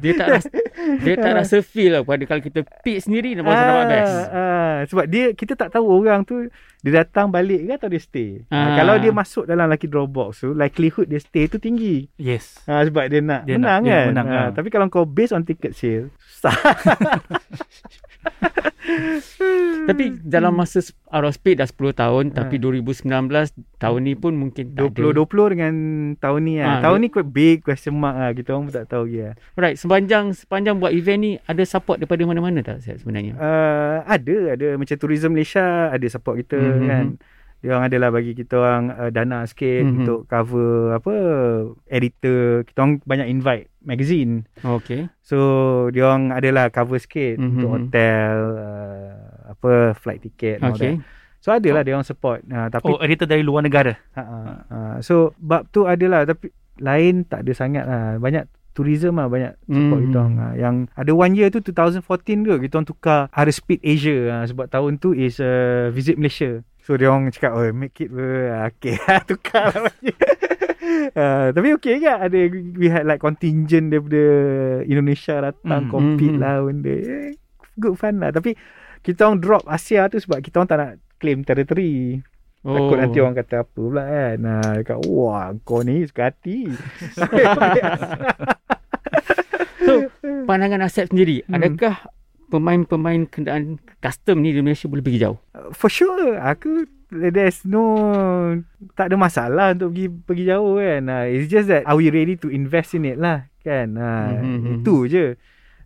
Dia 0.00 0.12
tak 0.14 0.26
rasa, 0.30 0.48
dia 0.98 1.14
tak 1.14 1.32
rasa 1.36 1.56
feel 1.60 1.90
lah 1.92 2.00
pada 2.02 2.22
kalau 2.24 2.40
kita 2.40 2.60
pick 2.80 2.98
sendiri 2.98 3.32
dan 3.32 3.42
baru 3.42 3.54
dapat 3.54 3.84
best. 3.86 4.14
ah, 4.30 4.76
sebab 4.84 5.04
dia 5.06 5.24
kita 5.30 5.52
tak 5.54 5.70
tahu 5.70 5.84
orang 5.84 6.22
tu 6.22 6.46
dia 6.78 6.90
datang 6.96 7.28
balik 7.28 7.60
ke 7.60 7.70
atau 7.74 7.86
dia 7.86 7.98
stay. 7.98 8.40
Ah. 8.46 8.48
Ah. 8.48 8.74
kalau 8.74 8.94
dia 8.96 9.10
masuk 9.10 9.44
dalam 9.44 9.66
lucky 9.66 9.84
draw 9.84 10.04
box 10.04 10.40
tu 10.40 10.50
likelihood 10.50 11.04
dia 11.04 11.18
stay 11.18 11.46
tu 11.46 11.56
tinggi. 11.56 12.06
Yes. 12.16 12.58
Ah, 12.64 12.80
sebab 12.80 13.06
dia 13.06 13.20
nak 13.20 13.44
Dia 13.44 13.54
menang 13.54 13.78
nak- 13.78 13.82
dia 13.82 13.92
kan. 13.92 14.04
menang, 14.08 14.26
ah, 14.26 14.38
ah. 14.38 14.46
Tapi 14.50 14.66
kalau 14.68 14.86
kau 14.86 15.04
based 15.04 15.30
on 15.30 15.42
ticket 15.42 15.72
sale 15.72 16.08
susah. 16.32 16.54
Tapi 19.86 20.04
dalam 20.20 20.52
masa 20.52 20.82
out 21.08 21.22
of 21.22 21.32
speed 21.32 21.58
dah 21.58 21.66
10 21.66 21.92
tahun 21.92 22.24
Ah. 22.28 22.42
tapi 22.42 22.58
2019 22.58 23.06
tahun 23.76 24.00
ni 24.02 24.14
pun 24.14 24.34
mungkin 24.34 24.72
tak 24.72 24.82
20 24.90 25.10
ada. 25.10 25.22
20 25.22 25.52
dengan 25.52 25.74
tahun 26.16 26.40
ni 26.42 26.54
Ah, 26.58 26.66
ah. 26.68 26.80
tahun 26.82 26.98
ni 26.98 27.08
quite 27.08 27.28
big 27.28 27.56
question 27.60 27.94
mark 27.94 28.14
ah. 28.14 28.30
Kita 28.30 28.50
orang 28.50 28.66
pun 28.66 28.74
tak 28.74 28.86
tahu 28.88 29.04
lagi 29.06 29.18
ah. 29.22 29.34
Right, 29.54 29.76
sepanjang 29.76 30.34
sepanjang 30.34 30.76
buat 30.76 30.90
event 30.90 31.20
ni 31.20 31.32
ada 31.40 31.62
support 31.62 31.96
daripada 31.96 32.22
mana-mana 32.22 32.60
tak 32.60 32.80
Syed, 32.80 32.98
sebenarnya? 32.98 33.34
Uh, 33.36 33.98
ada 34.02 34.36
ada 34.54 34.66
macam 34.74 34.96
Tourism 34.96 35.30
Malaysia 35.30 35.62
ada 35.88 36.06
support 36.06 36.36
kita 36.36 36.56
Mhm. 36.56 36.66
mm-hmm. 36.68 36.88
kan. 36.88 37.06
Dia 37.66 37.74
orang 37.74 37.90
adalah 37.90 38.08
bagi 38.08 38.30
kita 38.32 38.54
orang 38.54 38.84
uh, 38.88 39.10
dana 39.10 39.42
sikit 39.42 39.66
Mhm. 39.66 39.82
mm-hmm. 39.82 39.98
untuk 39.98 40.18
cover 40.24 40.70
apa 40.94 41.14
editor. 41.84 42.40
Kita 42.62 42.78
orang 42.78 43.02
banyak 43.02 43.26
invite 43.28 43.64
magazine. 43.82 44.46
Okay. 44.56 45.10
So 45.20 45.36
dia 45.90 46.06
orang 46.06 46.30
adalah 46.30 46.70
cover 46.70 46.96
sikit 46.96 47.34
Mhm. 47.34 47.42
mm-hmm. 47.42 47.52
untuk 47.52 47.68
hotel 47.72 48.34
uh, 48.54 49.14
apa 49.48 49.70
flight 49.94 50.22
ticket 50.22 50.58
and 50.58 50.64
all 50.64 50.72
Okay. 50.72 50.94
that. 50.94 51.14
So 51.38 51.50
adalah 51.50 51.82
dia 51.82 51.92
orang 51.92 52.04
support. 52.04 52.42
Uh, 52.44 52.66
tapi 52.68 52.86
Oh, 52.88 52.98
editor 52.98 53.26
dari 53.26 53.42
luar 53.42 53.62
negara. 53.62 53.94
ha, 54.12 54.22
ha, 54.22 54.38
ha. 54.64 54.78
so 55.00 55.34
bab 55.36 55.66
tu 55.68 55.84
adalah 55.84 56.22
tapi 56.22 56.50
lain 56.78 57.22
tak 57.22 57.42
ada 57.42 57.52
sangat 57.52 57.82
lah. 57.82 58.14
Banyak 58.16 58.46
tourism 58.72 59.16
lah 59.16 59.26
banyak 59.26 59.56
support 59.64 59.96
Mhm. 59.96 60.04
kita 60.04 60.16
orang. 60.16 60.34
Ha. 60.36 60.46
Yang 60.54 60.76
ada 60.92 61.12
one 61.12 61.32
year 61.32 61.48
tu 61.48 61.60
2014 61.60 62.04
ke 62.44 62.54
kita 62.60 62.74
orang 62.76 62.86
tukar 62.86 63.20
Ada 63.32 63.48
Speed 63.48 63.80
Asia 63.80 64.18
ha, 64.28 64.44
sebab 64.44 64.66
tahun 64.66 64.98
tu 64.98 65.10
is 65.10 65.38
uh, 65.38 65.88
visit 65.88 66.14
Malaysia. 66.14 66.60
So 66.86 66.94
dia 66.94 67.10
orang 67.10 67.28
cakap 67.28 67.52
oh 67.52 67.66
make 67.74 67.98
it 67.98 68.08
ber. 68.08 68.54
Okay 68.70 68.94
tukar 69.28 69.74
lah. 69.74 69.92
Uh, 71.10 71.46
tapi 71.56 71.74
okay 71.74 71.98
ke 71.98 72.06
ada 72.06 72.38
we 72.72 72.86
had 72.86 73.02
like 73.02 73.18
contingent 73.18 73.90
daripada 73.90 74.22
Indonesia 74.82 75.34
datang 75.44 75.84
Mhm. 75.84 75.90
compete 75.90 76.30
Mhm. 76.30 76.38
lah 76.38 76.54
benda 76.62 76.94
Eh, 76.94 77.30
good 77.74 77.94
fun 77.98 78.16
lah 78.16 78.30
tapi 78.30 78.54
kita 79.02 79.26
orang 79.26 79.38
drop 79.38 79.62
Asia 79.66 80.06
tu 80.06 80.16
sebab 80.16 80.38
kita 80.38 80.56
orang 80.56 80.68
tak 80.68 80.78
nak 80.78 80.92
claim 81.16 81.40
territory 81.42 82.20
Oh. 82.62 82.74
Takut 82.74 82.96
nanti 82.98 83.18
orang 83.18 83.36
kata 83.36 83.62
apa 83.62 83.72
pula 83.72 84.02
kan. 84.02 84.36
Nah, 84.42 84.60
dekat, 84.74 84.98
wah 85.06 85.54
kau 85.62 85.80
ni 85.80 86.02
suka 86.02 86.34
hati. 86.34 86.66
So, 89.78 90.10
pandangan 90.44 90.82
Asep 90.82 91.06
sendiri, 91.06 91.46
Hmm. 91.46 91.56
adakah 91.56 92.10
pemain-pemain 92.46 93.26
kenderaan 93.26 93.76
custom 93.98 94.40
ni 94.40 94.50
di 94.50 94.60
Malaysia 94.60 94.86
boleh 94.86 95.02
pergi 95.02 95.20
jauh? 95.20 95.38
For 95.72 95.88
sure, 95.88 96.36
aku 96.36 96.86
there's 97.08 97.62
no 97.62 97.84
tak 98.94 99.10
ada 99.10 99.16
masalah 99.16 99.72
untuk 99.72 99.92
pergi 99.92 100.06
pergi 100.10 100.44
jauh 100.46 100.74
kan. 100.76 101.02
Uh, 101.06 101.24
it's 101.26 101.46
just 101.46 101.66
that 101.66 101.82
are 101.84 101.94
we 101.94 102.08
ready 102.08 102.34
to 102.34 102.48
invest 102.48 102.94
in 102.94 103.04
it 103.04 103.16
lah 103.16 103.46
kan. 103.60 103.94
Uh, 103.94 104.42
Mhm, 104.42 104.82
Itu 104.82 105.06
je. 105.06 105.34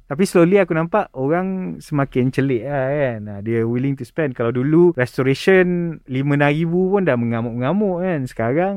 Tapi 0.05 0.27
slowly 0.27 0.59
aku 0.59 0.75
nampak 0.75 1.07
orang 1.14 1.79
semakin 1.79 2.29
celik 2.29 2.66
lah 2.66 2.88
kan. 2.90 3.20
Uh, 3.27 3.40
dia 3.40 3.62
willing 3.62 3.94
to 3.94 4.03
spend. 4.03 4.35
Kalau 4.35 4.51
dulu 4.51 4.90
restoration 4.94 5.99
RM5,000 6.05 6.66
pun 6.66 7.03
dah 7.05 7.14
mengamuk-ngamuk 7.14 8.03
kan. 8.03 8.20
Sekarang 8.27 8.77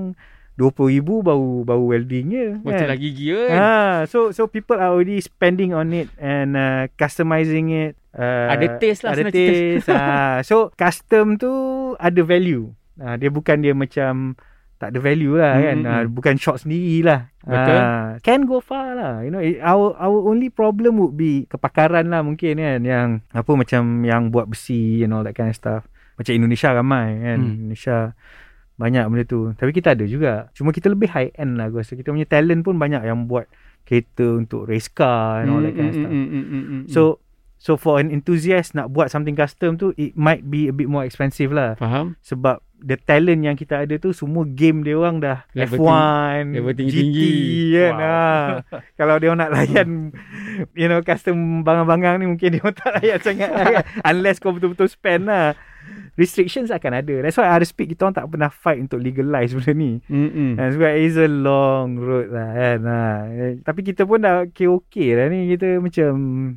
RM20,000 0.56 1.02
baru 1.24 1.50
baru 1.64 1.84
welding 1.88 2.26
je 2.30 2.48
Macam 2.60 2.86
kan. 2.86 2.90
lagi 2.90 3.10
gear 3.12 3.42
kan? 3.48 3.58
Ah, 3.58 3.96
so 4.06 4.30
so 4.30 4.46
people 4.46 4.76
are 4.76 4.90
already 4.90 5.18
spending 5.18 5.72
on 5.72 5.90
it 5.92 6.14
and 6.16 6.54
uh, 6.54 6.86
customizing 6.94 7.70
it. 7.70 7.94
Uh, 8.12 8.46
Ada 8.48 8.78
taste 8.78 9.02
lah 9.02 9.12
Ada 9.12 9.24
taste. 9.28 9.90
ah, 9.90 10.38
so 10.48 10.70
custom 10.72 11.36
tu 11.36 11.50
ada 11.98 12.22
value. 12.22 12.70
Ah, 12.96 13.16
dia 13.16 13.28
bukan 13.28 13.58
dia 13.58 13.74
macam 13.74 14.38
tak 14.78 14.92
ada 14.92 15.00
value 15.00 15.34
lah 15.34 15.58
kan. 15.58 15.78
hmm, 15.80 15.88
Ah, 15.88 16.00
hmm. 16.00 16.12
bukan 16.12 16.36
shot 16.36 16.60
sendiri 16.60 17.02
lah. 17.02 17.34
Betul. 17.42 17.74
Ah, 17.74 18.08
can 18.20 18.44
go 18.44 18.60
far 18.60 18.94
lah. 18.94 19.14
You 19.20 19.32
know, 19.32 19.40
it- 19.40 19.58
our 19.58 19.98
our 19.98 20.20
only 20.24 20.48
problem 20.48 20.96
would 20.98 21.16
be 21.16 21.48
kepakaran 21.48 22.08
lah 22.08 22.22
mungkin 22.22 22.56
kan 22.56 22.80
yang 22.80 23.08
apa 23.28 23.50
macam 23.50 23.82
yang 24.04 24.30
buat 24.30 24.46
besi 24.46 25.02
and 25.02 25.10
all 25.10 25.24
that 25.24 25.34
kind 25.34 25.50
of 25.50 25.58
stuff. 25.58 25.90
Macam 26.14 26.30
Indonesia 26.32 26.70
ramai 26.70 27.18
kan. 27.18 27.38
Hmm. 27.40 27.50
Indonesia 27.66 28.14
banyak 28.84 29.04
benda 29.06 29.24
tu. 29.24 29.40
Tapi 29.54 29.72
kita 29.72 29.96
ada 29.96 30.04
juga. 30.04 30.52
Cuma 30.52 30.70
kita 30.70 30.88
lebih 30.88 31.08
high 31.08 31.32
end 31.34 31.56
lah 31.56 31.66
aku 31.66 31.80
rasa. 31.80 31.96
Kita 31.96 32.10
punya 32.10 32.26
talent 32.26 32.62
pun 32.62 32.76
banyak 32.76 33.00
yang 33.02 33.24
buat 33.24 33.48
kereta 33.82 34.38
untuk 34.38 34.64
race 34.64 34.88
car 34.88 35.42
and 35.42 35.50
all 35.50 35.60
that 35.60 35.72
kind 35.72 35.88
of 35.88 35.96
Mm, 35.96 36.02
stuff. 36.02 36.12
mm, 36.12 36.28
mm, 36.28 36.64
mm. 36.66 36.82
So 36.88 37.02
so 37.58 37.72
for 37.74 37.96
an 37.96 38.08
enthusiast 38.10 38.72
nak 38.74 38.88
buat 38.90 39.08
something 39.08 39.34
custom 39.34 39.76
tu 39.76 39.92
it 39.94 40.12
might 40.14 40.44
be 40.46 40.68
a 40.68 40.74
bit 40.74 40.86
more 40.86 41.02
expensive 41.02 41.50
lah. 41.50 41.76
faham? 41.76 42.16
Sebab 42.22 42.60
the 42.78 42.96
talent 42.98 43.40
yang 43.42 43.56
kita 43.56 43.80
ada 43.80 43.96
tu 43.96 44.12
semua 44.12 44.44
game 44.46 44.84
dia 44.84 44.94
orang 44.94 45.16
dah 45.18 45.48
Level 45.54 45.80
F1, 45.80 46.52
level 46.52 46.68
GT 46.70 46.80
tinggi-tinggi. 46.82 47.32
kan. 47.74 47.94
Wow. 47.94 48.04
Ha. 48.04 48.78
Kalau 49.00 49.16
dia 49.16 49.28
orang 49.30 49.42
nak 49.42 49.54
layan 49.54 49.90
you 50.74 50.88
know 50.88 51.00
custom 51.02 51.36
bangang-bangang 51.62 52.20
ni 52.20 52.26
mungkin 52.26 52.50
dia 52.50 52.62
orang 52.62 52.76
tak 52.78 52.92
layan 52.98 53.20
sangat 53.20 53.50
lah 53.50 53.66
kan. 53.70 53.84
Unless 54.10 54.40
kau 54.40 54.52
betul-betul 54.52 54.88
spend 54.88 55.28
lah. 55.28 55.56
Restrictions 56.14 56.70
akan 56.70 57.02
ada. 57.02 57.16
That's 57.26 57.42
why 57.42 57.50
speak 57.66 57.90
kita 57.98 58.06
orang 58.06 58.18
tak 58.22 58.30
pernah 58.30 58.54
fight 58.54 58.78
untuk 58.86 59.02
legalize 59.02 59.58
benda 59.58 59.74
ni. 59.74 59.98
Mm, 60.06 60.30
mm. 60.30 60.52
Ha, 60.62 60.64
sebab 60.70 60.92
it's 60.94 61.18
a 61.18 61.26
long 61.26 61.98
road 61.98 62.30
lah 62.30 62.50
kan. 62.54 62.80
Ha. 62.86 63.02
Eh, 63.34 63.54
Tapi 63.66 63.82
kita 63.82 64.06
pun 64.06 64.22
dah 64.22 64.46
okay-okay 64.46 65.18
lah 65.18 65.26
ni. 65.34 65.50
Kita 65.58 65.82
macam 65.82 66.12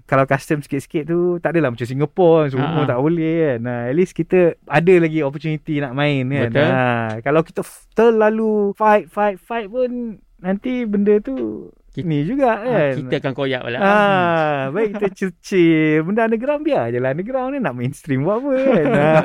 kalau 0.05 0.25
custom 0.29 0.61
sikit-sikit 0.61 1.09
tu 1.09 1.41
tak 1.41 1.57
adalah 1.57 1.73
macam 1.73 1.89
Singapore 1.89 2.53
semua 2.53 2.85
Ha. 2.85 2.91
tak 2.93 3.01
boleh 3.01 3.35
kan. 3.57 3.61
Ha, 3.65 3.75
at 3.89 3.95
least 3.97 4.13
kita 4.13 4.61
ada 4.69 4.95
lagi 5.01 5.25
opportunity 5.25 5.81
nak 5.81 5.97
main 5.97 6.29
kan. 6.29 6.51
Betul. 6.53 6.69
Ha, 6.69 6.85
kalau 7.25 7.41
kita 7.41 7.65
terlalu 7.97 8.77
fight, 8.77 9.09
fight, 9.09 9.41
fight 9.41 9.73
pun 9.73 10.21
nanti 10.37 10.85
benda 10.85 11.17
tu 11.25 11.73
Kita- 11.97 12.05
ni 12.05 12.19
juga 12.23 12.51
Ah, 12.53 12.61
kan. 12.61 12.93
kita 13.01 13.15
akan 13.19 13.33
koyak 13.33 13.61
pula. 13.63 13.79
Ah, 13.79 14.61
baik 14.69 14.89
kita 14.95 15.09
chill-chill. 15.17 16.05
Benda 16.05 16.25
underground 16.25 16.61
biar 16.61 16.89
je 16.89 16.99
lah 16.99 17.11
underground 17.11 17.51
ni 17.51 17.59
nak 17.59 17.73
mainstream 17.73 18.21
buat 18.23 18.39
apa 18.39 18.51
kan. 18.53 18.85
ha. 18.93 19.13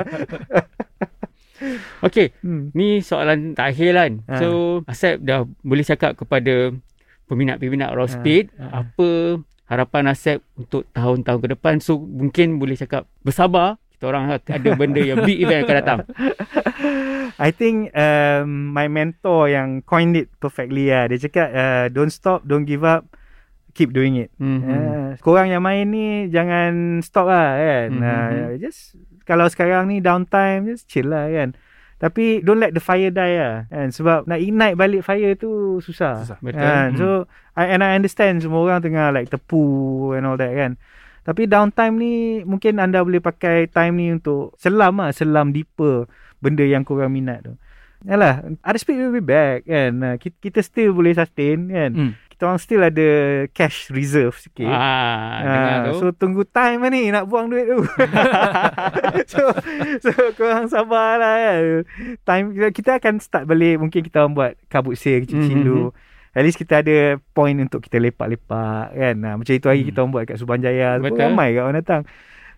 Okay, 2.02 2.34
hmm. 2.42 2.74
ni 2.74 2.98
soalan 2.98 3.54
terakhir 3.54 3.94
kan. 3.94 4.12
Ha. 4.26 4.34
So, 4.36 4.48
Asep 4.84 5.22
dah 5.22 5.46
boleh 5.62 5.86
cakap 5.86 6.18
kepada 6.18 6.74
peminat-peminat 7.24 7.94
Raw 7.94 8.02
Ha, 8.02 8.10
Speed 8.10 8.50
ha. 8.58 8.82
apa 8.82 9.38
harapan 9.64 10.10
Asep 10.10 10.42
untuk 10.52 10.90
tahun-tahun 10.90 11.38
ke 11.38 11.48
depan. 11.54 11.78
So, 11.78 11.96
mungkin 11.96 12.58
boleh 12.58 12.74
cakap 12.74 13.06
bersabar. 13.22 13.78
Kita 13.94 14.10
orang 14.10 14.34
ada 14.34 14.70
benda 14.74 14.98
yang 14.98 15.22
big 15.22 15.38
event 15.38 15.62
akan 15.62 15.76
datang. 15.78 15.98
I 17.38 17.50
think 17.52 17.94
um, 17.96 18.72
my 18.72 18.88
mentor 18.88 19.48
yang 19.48 19.84
coined 19.84 20.16
it 20.16 20.28
perfectly 20.40 20.92
lah. 20.92 21.08
Dia 21.08 21.18
cakap 21.28 21.48
uh, 21.52 21.86
don't 21.88 22.12
stop, 22.12 22.44
don't 22.44 22.66
give 22.68 22.82
up, 22.82 23.08
keep 23.72 23.92
doing 23.92 24.20
it. 24.20 24.30
Mm-hmm. 24.36 24.68
Uh, 24.68 25.10
korang 25.24 25.48
yang 25.48 25.64
main 25.64 25.88
ni 25.88 26.28
jangan 26.28 27.00
stop 27.00 27.28
lah 27.28 27.56
kan. 27.56 27.88
Mhm. 27.92 28.04
Uh, 28.04 28.50
just 28.60 28.96
kalau 29.24 29.48
sekarang 29.48 29.88
ni 29.88 30.02
downtime 30.02 30.68
just 30.68 30.88
chill 30.88 31.08
lah 31.08 31.28
kan. 31.28 31.56
Tapi 32.02 32.42
don't 32.42 32.58
let 32.58 32.74
the 32.74 32.82
fire 32.82 33.14
die 33.14 33.38
lah 33.38 33.70
kan. 33.70 33.88
Sebab 33.94 34.26
nak 34.26 34.42
ignite 34.42 34.74
balik 34.74 35.06
fire 35.06 35.38
tu 35.38 35.78
susah. 35.78 36.26
Susah. 36.26 36.38
Betul. 36.42 36.58
Kan? 36.58 36.88
Hmm. 36.92 36.98
So 36.98 37.06
I, 37.54 37.78
and 37.78 37.80
I 37.86 37.94
understand 37.94 38.42
semua 38.42 38.66
orang 38.66 38.82
tengah 38.82 39.14
like 39.14 39.30
tepu 39.30 40.10
and 40.18 40.26
all 40.26 40.34
that 40.36 40.50
kan. 40.50 40.74
Tapi 41.22 41.46
downtime 41.46 41.94
ni 42.02 42.14
mungkin 42.42 42.82
anda 42.82 42.98
boleh 43.06 43.22
pakai 43.22 43.70
time 43.70 43.94
ni 43.94 44.06
untuk 44.10 44.58
selam 44.58 44.98
lah. 44.98 45.14
Selam 45.14 45.54
deeper 45.54 46.10
benda 46.42 46.60
yang 46.60 46.82
korang 46.82 47.08
minat 47.08 47.40
tu. 47.42 47.54
Yalah, 48.02 48.42
ada 48.58 48.76
speed 48.76 48.98
will 48.98 49.14
be 49.14 49.22
back 49.22 49.62
kan. 49.62 49.94
Uh, 49.96 50.16
Kita, 50.18 50.34
kita 50.42 50.60
still 50.60 50.90
boleh 50.90 51.14
sustain 51.14 51.70
kan. 51.70 51.90
Hmm. 51.92 52.12
Kita 52.28 52.42
orang 52.44 52.58
still 52.58 52.82
ada 52.82 53.08
cash 53.48 53.86
reserve 53.88 54.34
sikit. 54.34 54.66
Ah, 54.66 55.38
Ah, 55.38 55.78
tu. 55.86 55.94
so 55.96 56.06
tunggu 56.10 56.42
time 56.42 56.82
lah 56.82 56.90
ni 56.90 57.08
nak 57.08 57.24
buang 57.24 57.46
duit 57.46 57.62
tu. 57.64 57.78
so 59.28 59.42
so 60.00 60.10
korang 60.34 60.66
sabar 60.66 61.16
lah 61.16 61.34
kan. 61.38 61.62
Time 62.20 62.44
kita, 62.70 62.98
akan 62.98 63.14
start 63.18 63.46
balik 63.46 63.78
mungkin 63.78 64.02
kita 64.02 64.18
orang 64.20 64.34
buat 64.34 64.52
kabut 64.66 64.98
sale 64.98 65.22
kecil-kecil 65.22 65.54
Mhm. 65.54 65.64
dulu. 65.64 65.86
At 66.32 66.42
least 66.42 66.56
kita 66.56 66.80
ada 66.80 66.96
point 67.30 67.54
untuk 67.56 67.78
kita 67.78 68.00
lepak-lepak 68.00 68.84
kan. 68.90 69.14
Ha, 69.20 69.36
macam 69.36 69.52
itu 69.52 69.66
hari 69.68 69.80
Hmm. 69.80 69.88
kita 69.88 69.98
orang 70.00 70.12
buat 70.12 70.24
kat 70.26 70.36
Subanjaya. 70.36 70.88
tu 70.92 71.00
pun 71.00 71.06
Betul. 71.08 71.22
Ramai 71.22 71.48
kat 71.52 71.62
orang 71.62 71.78
datang. 71.78 72.02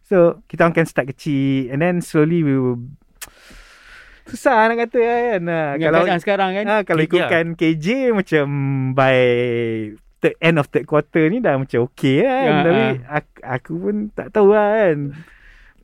So 0.00 0.16
kita 0.46 0.60
orang 0.62 0.74
can 0.74 0.86
start 0.86 1.06
kecil 1.10 1.68
and 1.68 1.80
then 1.80 2.00
slowly 2.00 2.40
we 2.40 2.54
will 2.54 2.80
Susah 4.24 4.72
nak 4.72 4.88
kata 4.88 4.98
kan. 5.00 5.40
Ha, 5.44 5.60
kalau 5.76 6.00
keadaan 6.00 6.20
sekarang 6.20 6.50
kan. 6.56 6.64
Ha, 6.64 6.74
kalau 6.88 7.00
KJ 7.04 7.08
ikutkan 7.12 7.44
KJ 7.60 7.86
macam 8.16 8.44
by 8.96 9.18
third, 10.24 10.36
end 10.40 10.56
of 10.56 10.72
third 10.72 10.88
quarter 10.88 11.28
ni 11.28 11.44
dah 11.44 11.60
macam 11.60 11.84
okay 11.84 12.24
kan. 12.24 12.44
Ya, 12.48 12.54
Tapi 12.64 12.84
aku, 13.04 13.32
aku 13.44 13.72
pun 13.76 13.94
tak 14.16 14.32
tahu 14.32 14.56
lah 14.56 14.68
kan. 14.72 14.98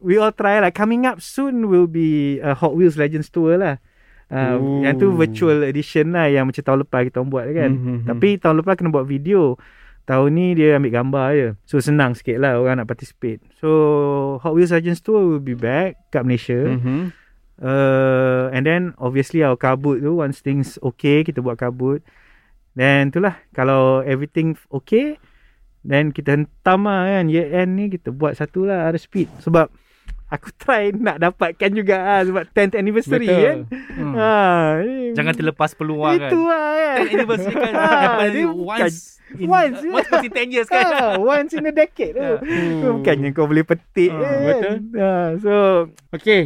We 0.00 0.16
all 0.16 0.32
try 0.32 0.56
lah. 0.64 0.72
Coming 0.72 1.04
up 1.04 1.20
soon 1.20 1.68
will 1.68 1.84
be 1.84 2.40
uh, 2.40 2.56
Hot 2.56 2.72
Wheels 2.72 2.96
Legends 2.96 3.28
Tour 3.28 3.60
lah. 3.60 3.76
Uh, 4.30 4.86
yang 4.86 4.94
tu 4.94 5.10
virtual 5.10 5.66
edition 5.66 6.14
lah 6.14 6.30
yang 6.30 6.46
macam 6.46 6.62
tahun 6.62 6.86
lepas 6.86 7.02
kita 7.10 7.18
orang 7.20 7.30
buat 7.34 7.44
kan. 7.52 7.70
Mhm, 7.76 7.84
mhm. 7.84 8.06
Tapi 8.08 8.28
tahun 8.40 8.56
lepas 8.64 8.74
kena 8.80 8.88
buat 8.88 9.04
video. 9.04 9.60
Tahun 10.08 10.32
ni 10.32 10.56
dia 10.56 10.80
ambil 10.80 10.90
gambar 10.96 11.26
je. 11.36 11.48
So 11.68 11.76
senang 11.78 12.16
sikit 12.16 12.40
lah 12.40 12.56
orang 12.56 12.80
nak 12.80 12.88
participate. 12.88 13.44
So 13.60 13.68
Hot 14.40 14.56
Wheels 14.56 14.72
Legends 14.72 15.04
Tour 15.04 15.20
will 15.20 15.44
be 15.44 15.52
back 15.52 16.00
kat 16.08 16.24
Malaysia. 16.24 16.56
Mhm. 16.56 17.19
Uh, 17.60 18.48
and 18.50 18.64
then 18.64 18.96
obviously 18.96 19.44
our 19.44 19.52
kabut 19.52 20.00
tu 20.00 20.16
once 20.16 20.40
things 20.40 20.80
okay 20.80 21.20
kita 21.20 21.38
buat 21.38 21.60
kabut. 21.60 22.00
Then 22.72 23.12
itulah 23.12 23.36
kalau 23.52 24.00
everything 24.00 24.56
okay 24.72 25.20
then 25.80 26.08
kita 26.08 26.36
hentam 26.36 26.84
lah 26.84 27.04
kan 27.04 27.28
year 27.28 27.48
end 27.50 27.76
ni 27.76 27.88
kita 27.88 28.08
buat 28.10 28.32
satu 28.32 28.64
lah 28.64 28.88
ada 28.88 28.96
speed 28.96 29.28
sebab 29.40 29.68
aku 30.28 30.48
try 30.62 30.88
nak 30.88 31.18
dapatkan 31.18 31.70
juga 31.72 31.96
lah 31.98 32.20
sebab 32.22 32.42
10th 32.48 32.74
anniversary 32.74 33.28
Betul. 33.28 33.44
kan. 33.44 33.58
Hmm. 33.92 34.14
Ha, 34.16 34.32
Jangan 35.12 35.34
terlepas 35.34 35.70
peluang 35.74 36.16
kan. 36.16 36.30
Itu 36.30 36.40
lah 36.46 36.68
kan. 36.72 36.96
Anniversary 37.12 37.56
kan 37.56 37.72
dia 38.32 38.46
once 38.48 39.00
in, 39.36 39.46
once, 39.46 39.78
ya. 39.78 39.90
once 39.92 40.22
in 40.22 40.32
10 40.32 40.54
years 40.54 40.68
kan. 40.70 40.86
Ah, 40.86 41.14
once 41.18 41.52
in 41.52 41.66
a 41.66 41.74
decade 41.74 42.16
tu. 42.16 42.30
Hmm. 42.46 43.02
Bukannya 43.02 43.28
kau 43.36 43.44
boleh 43.44 43.66
petik 43.66 44.10
Ah, 44.10 44.22
kan. 44.22 44.38
betul. 44.46 44.76
Ha, 44.96 45.10
so 45.36 45.52
Okey, 46.14 46.40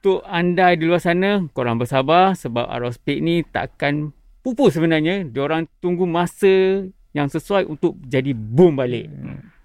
untuk 0.00 0.24
anda 0.24 0.72
di 0.72 0.88
luar 0.88 0.96
sana, 0.96 1.44
korang 1.52 1.76
bersabar 1.76 2.32
sebab 2.32 2.72
Aerospeed 2.72 3.20
ni 3.20 3.44
takkan 3.44 4.16
pupus 4.40 4.80
sebenarnya. 4.80 5.28
Diorang 5.28 5.68
tunggu 5.76 6.08
masa 6.08 6.88
yang 7.12 7.28
sesuai 7.28 7.68
untuk 7.68 8.00
jadi 8.08 8.32
boom 8.32 8.80
balik. 8.80 9.12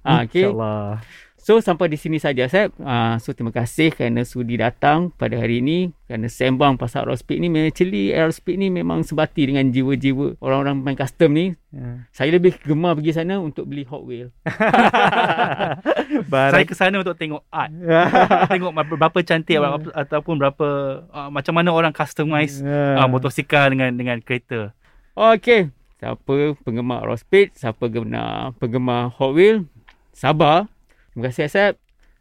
Ha, 0.04 0.28
okay. 0.28 0.44
InsyaAllah. 0.44 1.00
So 1.46 1.62
sampai 1.62 1.94
di 1.94 1.98
sini 2.02 2.18
saja 2.18 2.50
Seb. 2.50 2.74
Uh, 2.82 3.22
so 3.22 3.30
terima 3.30 3.54
kasih 3.54 3.94
kerana 3.94 4.26
sudi 4.26 4.58
datang 4.58 5.14
pada 5.14 5.38
hari 5.38 5.62
ini 5.62 5.94
kerana 6.10 6.26
sembang 6.26 6.74
pasal 6.74 7.06
Aerospeed 7.06 7.38
ni 7.38 7.54
actually 7.70 8.10
Aerospeed 8.18 8.58
ni 8.58 8.74
memang 8.74 9.06
sebati 9.06 9.54
dengan 9.54 9.70
jiwa-jiwa 9.70 10.42
orang-orang 10.42 10.82
main 10.82 10.98
custom 10.98 11.38
ni. 11.38 11.54
Ya. 11.70 12.02
Saya 12.10 12.34
lebih 12.34 12.58
gemar 12.66 12.98
pergi 12.98 13.14
sana 13.14 13.38
untuk 13.38 13.70
beli 13.70 13.86
Hot 13.86 14.02
Wheel. 14.10 14.34
Saya 16.34 16.66
ke 16.66 16.74
sana 16.74 17.06
untuk 17.06 17.14
tengok 17.14 17.46
art. 17.54 17.70
tengok 18.58 18.72
berapa 18.98 19.18
cantik 19.22 19.62
berapa, 19.62 19.94
ataupun 20.02 20.42
berapa 20.42 20.68
uh, 21.14 21.30
macam 21.30 21.62
mana 21.62 21.70
orang 21.70 21.94
customize 21.94 22.66
uh, 22.66 23.06
motosikal 23.06 23.70
dengan 23.70 23.94
dengan 23.94 24.18
kereta. 24.18 24.74
Okey. 25.14 25.70
Siapa 26.02 26.58
penggemar 26.66 27.06
Aerospeed, 27.06 27.54
siapa 27.54 27.86
penggemar, 27.86 28.58
penggemar 28.58 29.14
Hot 29.22 29.38
Wheel, 29.38 29.70
sabar. 30.10 30.74
Terima 31.16 31.32
kasih 31.32 31.48
Asep. 31.48 31.74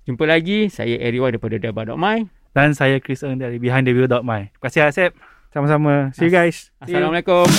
Jumpa 0.06 0.22
lagi. 0.30 0.70
Saya 0.70 0.94
Eriwan 1.02 1.34
daripada 1.34 1.58
Deba.my. 1.58 2.30
Dan 2.54 2.78
saya 2.78 3.02
Chris 3.02 3.26
Ng 3.26 3.42
dari 3.42 3.58
BehindTheView.my. 3.58 4.54
Terima 4.54 4.62
kasih 4.62 4.86
Asep. 4.86 5.10
Sama-sama. 5.50 6.14
See 6.14 6.30
you 6.30 6.34
guys. 6.34 6.70
Assalamualaikum. 6.78 7.50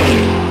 See 0.00 0.16
you. 0.16 0.43